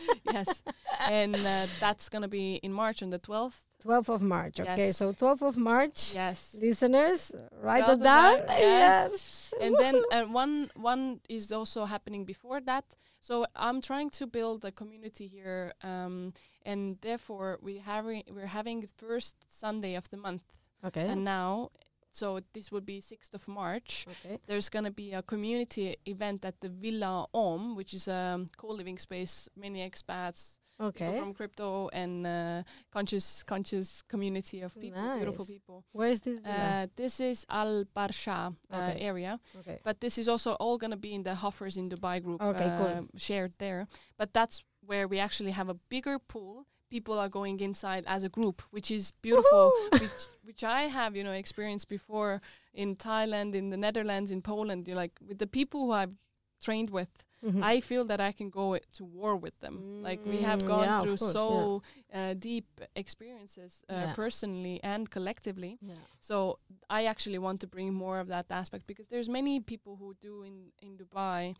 [0.24, 0.62] yes,
[1.08, 3.64] and uh, that's gonna be in March on the twelfth.
[3.84, 4.60] 12th of March.
[4.60, 4.96] Okay, Yes.
[4.96, 6.14] so 12th of March.
[6.14, 6.56] Yes.
[6.60, 8.38] Listeners, write it down.
[8.48, 9.52] Yes.
[9.52, 9.54] yes.
[9.62, 12.84] and then uh, one one is also happening before that.
[13.20, 16.32] So I'm trying to build a community here, um,
[16.64, 20.44] and therefore we having we're having the first Sunday of the month,
[20.84, 21.08] okay.
[21.08, 21.70] and now,
[22.10, 24.06] so this would be sixth of March.
[24.08, 24.38] okay.
[24.46, 29.48] There's gonna be a community event at the Villa Om, which is a co-living space.
[29.56, 31.18] Many expats, Okay.
[31.18, 32.62] from crypto and uh,
[32.92, 35.84] conscious conscious community of people, beautiful people.
[35.92, 36.38] Where is this?
[36.44, 39.00] Uh, this is Al Barsha uh, Okay.
[39.00, 39.80] area, okay.
[39.82, 42.70] but this is also all going to be in the Hoffers in Dubai group Okay,
[42.78, 42.86] cool.
[42.86, 43.86] uh, shared there.
[44.16, 46.66] But that's where we actually have a bigger pool.
[46.90, 49.72] People are going inside as a group, which is beautiful,
[50.02, 52.40] which which I have you know experienced before
[52.72, 54.86] in Thailand, in the Netherlands, in Poland.
[54.86, 56.14] You're like with the people who I've
[56.62, 57.08] trained with.
[57.42, 57.62] Mhm.
[57.62, 60.02] I feel that I can go to war with them.
[60.08, 61.82] like we have Mm, gone yeah, through course, so
[62.12, 62.66] uh, deep
[62.96, 64.14] experiences uh, Yeah.
[64.14, 65.78] personally and collectively.
[65.80, 65.94] yeah.
[66.20, 66.58] So
[66.98, 70.42] I actually want to bring more of that aspect because there's many people who do
[70.42, 71.54] in in Dubai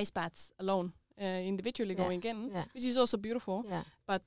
[0.00, 2.64] ice baths alone, uh, individually Yeah, going in, yeah.
[2.74, 3.64] which is also beautiful.
[3.68, 3.84] Yeah.
[4.06, 4.22] But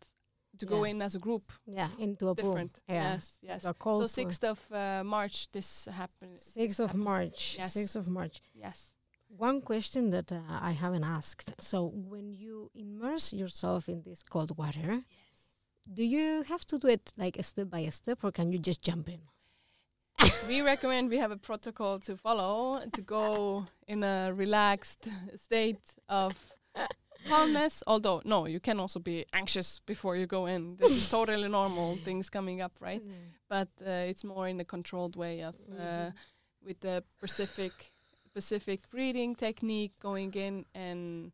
[0.57, 1.89] to go in as a group, Yeah.
[1.97, 2.36] Into a pool.
[2.36, 2.80] different.
[2.88, 3.13] Yeah.
[3.13, 3.61] Yes, yes.
[3.84, 6.38] So sixth of uh, March, this happened.
[6.38, 7.55] 6th of March.
[7.57, 7.74] Yes.
[7.74, 8.41] 6th of March.
[8.53, 8.95] Yes.
[9.38, 11.53] One question that uh, I haven't asked.
[11.61, 15.03] So, when you immerse yourself in this cold water,
[15.93, 18.82] do you have to do it like a step by step, or can you just
[18.82, 19.21] jump in?
[20.47, 26.34] we recommend we have a protocol to follow to go in a relaxed state of
[27.27, 27.84] calmness.
[27.88, 30.75] Although, no, you can also be anxious before you go in.
[30.77, 33.01] This is totally normal, things coming up, right?
[33.47, 36.13] But uh, it's more in a controlled way of uh, Mhm.
[36.65, 37.91] with the specific
[38.40, 41.32] specific breathing technique going in and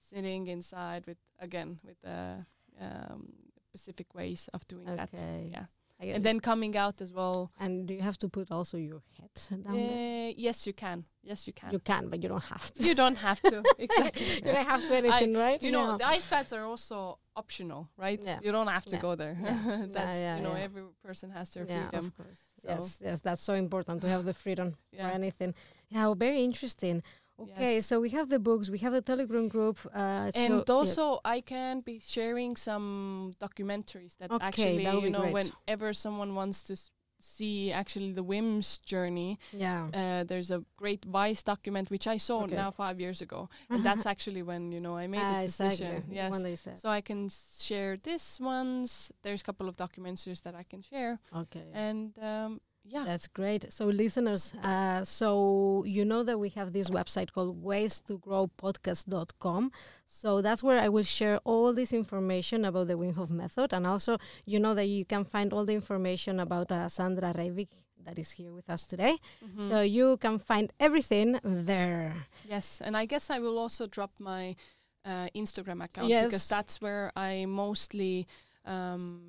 [0.00, 2.44] sitting inside with again with the
[2.80, 3.28] um,
[3.68, 5.10] specific ways of doing that.
[5.52, 5.66] Yeah,
[6.00, 7.50] and then coming out as well.
[7.58, 9.30] and do you have to put also your head
[9.64, 10.28] down there?
[10.28, 11.04] Uh, yes, you can.
[11.22, 11.72] Yes, you can.
[11.72, 12.82] You can, but you don't have to.
[12.82, 13.62] You don't have to.
[13.78, 14.26] exactly.
[14.36, 15.62] you don't have to anything, right?
[15.62, 18.20] You know, the ice baths are also optional, right?
[18.22, 18.38] Yeah.
[18.42, 19.02] You don't have to Yeah.
[19.02, 19.36] go there.
[19.42, 19.86] Yeah.
[19.92, 22.06] That's yeah, you know, every person has their freedom.
[22.06, 22.40] of course.
[22.62, 25.54] So- Yes, yes, that's so important to have the freedom for anything.
[25.90, 27.02] Yeah, well, very interesting.
[27.40, 27.86] Okay, Yes.
[27.86, 30.72] so we have the books, we have the Telegram group, uh, so- and yeah.
[30.74, 35.34] also I can be sharing some documentaries that Okay, actually that you know great.
[35.68, 41.04] whenever someone wants to s- see actually the Wim's journey yeah, uh, there's a great
[41.04, 42.54] Vice document which I saw Okay.
[42.56, 45.86] now five years ago and that's actually when you know I made Ah, the decision
[45.96, 46.16] exactly.
[46.16, 46.78] yes When they said.
[46.78, 47.28] so I can
[47.68, 51.66] share this ones there's a couple of documentaries that I can share Okay.
[51.72, 52.60] and um,
[52.90, 53.72] yeah That's great.
[53.72, 58.50] So, listeners, uh, so you know that we have this website called ways to grow
[58.62, 59.70] podcast.com.
[60.06, 63.72] So, that's where I will share all this information about the Wim Hof method.
[63.72, 64.16] And also,
[64.46, 67.68] you know that you can find all the information about uh, Sandra Reivik
[68.04, 69.18] that is here with us today.
[69.44, 69.68] Mhm.
[69.68, 72.14] So, you can find everything there.
[72.48, 74.56] Yes, and I guess I will also drop my
[75.04, 76.24] uh, Instagram account Yes.
[76.26, 78.26] because that's where I mostly
[78.64, 79.20] um,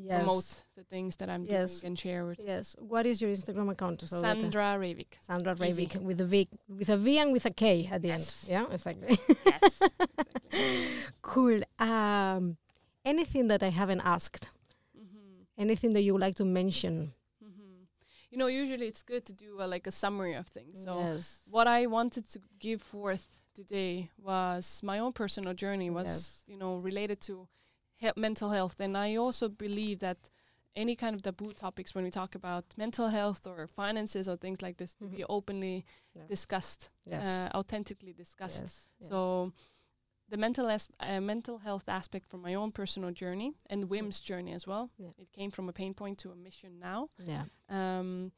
[0.00, 0.18] Yes.
[0.18, 0.44] promote
[0.76, 1.80] the things that I'm Yes.
[1.80, 2.76] doing and share with Yes.
[2.78, 4.00] What is your Instagram account?
[4.02, 5.12] So that, Sandra Reivik.
[5.20, 5.86] Sandra Easy.
[5.86, 8.48] Reivik with a V with a V and with a K at the Yes.
[8.48, 8.68] end.
[8.68, 9.18] Yeah, exactly.
[9.46, 9.82] yes.
[11.22, 11.60] cool.
[11.78, 12.56] Um,
[13.04, 14.48] anything that I haven't asked?
[14.94, 17.12] hmm Anything that you would like to mention?
[17.42, 17.84] hmm
[18.30, 20.82] You know, usually it's good to do a, like a summary of things.
[20.84, 21.40] So yes.
[21.50, 26.44] what I wanted to give forth today was my own personal journey was Yes.
[26.46, 27.48] you know related to
[27.96, 30.30] he- mental health and I also believe that
[30.74, 34.60] any kind of taboo topics when we talk about mental health or finances or things
[34.60, 35.26] like this to be Mhm.
[35.28, 35.84] openly
[36.14, 36.26] Yeah.
[36.28, 37.26] discussed Yes.
[37.26, 38.88] uh, authentically discussed yes.
[39.00, 39.08] yes.
[39.08, 39.52] so
[40.28, 44.52] the mental as- uh, mental health aspect from my own personal journey and Wim's journey
[44.52, 45.12] as well Yeah.
[45.16, 47.44] it came from a pain point to a mission now yeah.
[47.68, 48.32] um,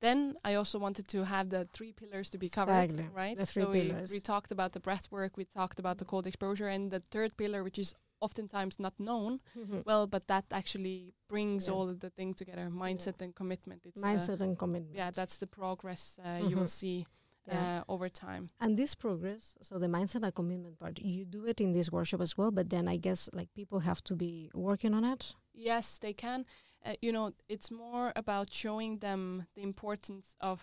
[0.00, 3.36] then I also wanted to have the three pillars to be covered, Exactly, right?
[3.38, 4.10] the three so we, pillars.
[4.10, 7.36] we talked about the breath work, we talked about the cold exposure, and the third
[7.36, 7.94] pillar, which is
[8.26, 9.84] oftentimes not known, Mhm.
[9.88, 11.74] well, but that actually brings Yeah.
[11.74, 13.80] all of the thing together: mindset and commitment.
[13.86, 14.96] It's the- Mindset and commitment.
[14.96, 16.80] yeah, that's the progress uh, you will Mhm.
[16.80, 16.98] see
[17.46, 17.80] Yeah.
[17.88, 18.44] uh, over time.
[18.60, 22.20] And this progress, so the mindset and commitment part, you do it in this workshop
[22.20, 25.34] as well, but then I guess like people have to be working on it.
[25.52, 26.44] Yes, they can.
[26.84, 30.58] Uh, you know, it's more about showing them the importance of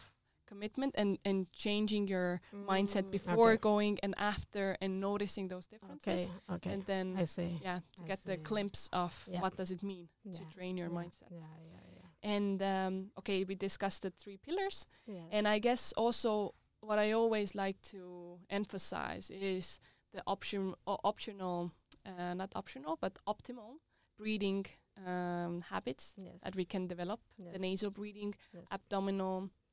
[0.49, 3.61] commitment and and changing your mindset Mm, before okay.
[3.71, 6.71] going and after and noticing those differences Okay, okay.
[6.73, 7.59] and then I see.
[7.67, 9.41] yeah to I get the glimpse of Yeah.
[9.43, 12.33] what does it mean to Yeah, train your yeah, mindset Yeah, yeah, yeah.
[12.35, 15.27] and um, okay we discussed the three pillars Yes.
[15.35, 16.53] and i guess also
[16.87, 18.01] what i always like to
[18.49, 19.25] emphasize
[19.55, 19.79] is
[20.13, 21.71] the option optional
[22.05, 23.71] uh, not optional but optimal
[24.17, 24.65] breathing
[25.05, 26.39] um, habits yes.
[26.43, 27.53] that we can develop yes.
[27.53, 28.65] the nasal breathing yes.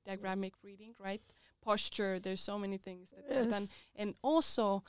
[0.07, 1.23] Abdominal diaphragmatic breathing right
[1.63, 4.83] posture there's so many things that are done and also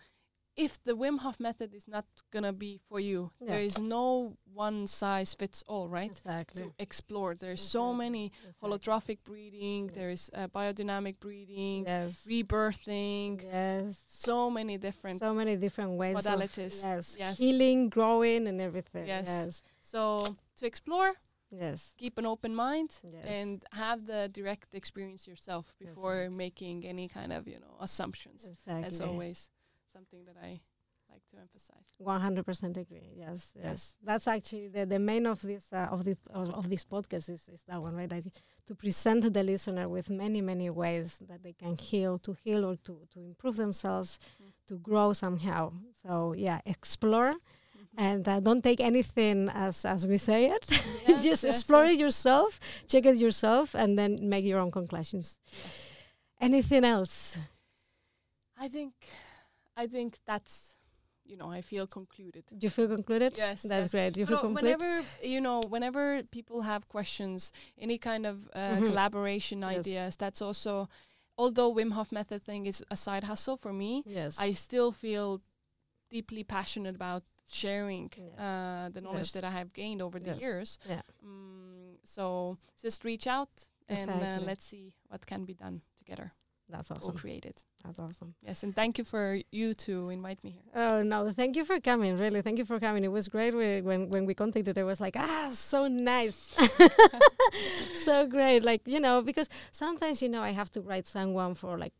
[0.55, 3.51] if the Wim Hof method is not gonna be for you, Yeah.
[3.51, 6.09] there is no one size fits all, right?
[6.09, 6.63] Exactly.
[6.63, 8.53] To explore, there's so many Exactly.
[8.63, 9.93] holotropic breathing, Yes.
[9.95, 12.25] there's uh, biodynamic breathing, Yes.
[12.27, 14.03] rebirthing, Yes.
[14.07, 15.19] so many different.
[15.19, 16.17] So many different ways.
[16.17, 16.83] of- modalities.
[16.83, 17.15] yes.
[17.19, 17.37] Yes.
[17.37, 19.05] Healing, growing, and everything.
[19.07, 19.27] Yes.
[19.27, 19.63] Yes.
[19.81, 21.13] So to explore,
[21.51, 21.95] Yes.
[21.97, 23.25] keep an open mind, Yes.
[23.29, 28.45] and have the direct experience yourself before making any kind of you know assumptions.
[28.47, 28.81] Exactly.
[28.83, 29.49] That's always
[29.91, 30.61] something that I
[31.09, 31.87] like to emphasize.
[31.99, 33.13] One hundred percent agree.
[33.15, 33.97] Yes, yes, Yes.
[34.03, 37.63] That's actually the, the main of this uh, of this of, this podcast is, is
[37.69, 38.09] that one, right?
[38.09, 38.25] That
[38.67, 42.75] to present the listener with many many ways that they can heal, to heal or
[42.87, 44.51] to to improve themselves, Mm.
[44.67, 45.71] to grow somehow.
[46.03, 47.31] So yeah, explore.
[47.97, 50.65] And uh, don't take anything as as we say it.
[51.07, 51.93] Yes, Just yes, explore yes.
[51.95, 55.39] it yourself, check it yourself, and then make your own conclusions.
[56.39, 57.37] Anything else?
[58.59, 58.93] I think,
[59.75, 60.75] I think that's,
[61.25, 62.43] you know, I feel concluded.
[62.51, 63.33] Do you feel concluded?
[63.37, 64.17] Yes, That's great.
[64.17, 64.63] You But feel complete?
[64.77, 68.87] whenever you know, whenever people have questions, any kind of uh, Mhm.
[68.89, 69.77] collaboration Yes.
[69.79, 70.87] ideas, that's also,
[71.37, 74.37] although Wim Hof method thing is a side hustle for me, yes.
[74.39, 75.41] I still feel
[76.09, 78.39] deeply passionate about sharing Yes.
[78.39, 79.31] uh, the knowledge Yes.
[79.31, 80.41] that I have gained over the Yes.
[80.41, 80.79] years.
[80.87, 81.01] Yeah.
[81.25, 83.49] Mm, so just reach out
[83.89, 86.33] and uh, let's see what can be done together,
[86.69, 87.13] That's awesome.
[87.13, 87.63] co-created.
[87.83, 88.35] That's awesome.
[88.41, 90.63] Yes, and thank you for you to invite me here.
[90.75, 91.31] Oh no!
[91.31, 92.17] Thank you for coming.
[92.17, 93.03] Really, thank you for coming.
[93.05, 94.77] It was great we, when when we contacted.
[94.77, 96.53] It was like ah, so nice,
[97.93, 98.63] so great.
[98.63, 101.93] Like you know, because sometimes you know I have to write someone for like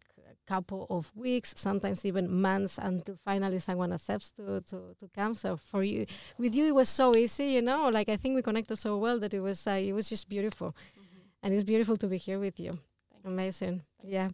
[0.48, 5.34] couple of weeks, sometimes even months, until finally someone accepts to to to come.
[5.34, 6.06] So for you,
[6.38, 7.46] with you, it was so easy.
[7.58, 10.10] You know, like I think we connected so well that it was uh, it was
[10.10, 10.76] just beautiful,
[11.44, 12.72] and it's beautiful to be here with you.
[12.72, 13.32] Thank you.
[13.32, 13.82] Amazing.
[14.04, 14.30] Yeah.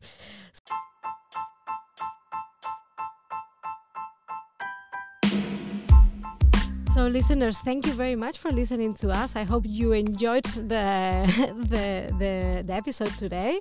[6.94, 9.36] So, listeners, thank you very much for listening to us.
[9.36, 11.26] I hope you enjoyed the
[11.74, 13.60] the the, the episode today,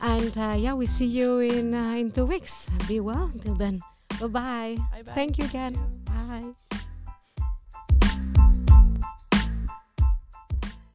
[0.00, 2.68] and uh, yeah, we see you in uh, in two weeks.
[2.88, 3.80] Be well until then.
[4.20, 4.76] Bye bye.
[4.92, 5.12] Bye bye.
[5.12, 5.74] Thank you again.
[6.04, 6.65] Bye.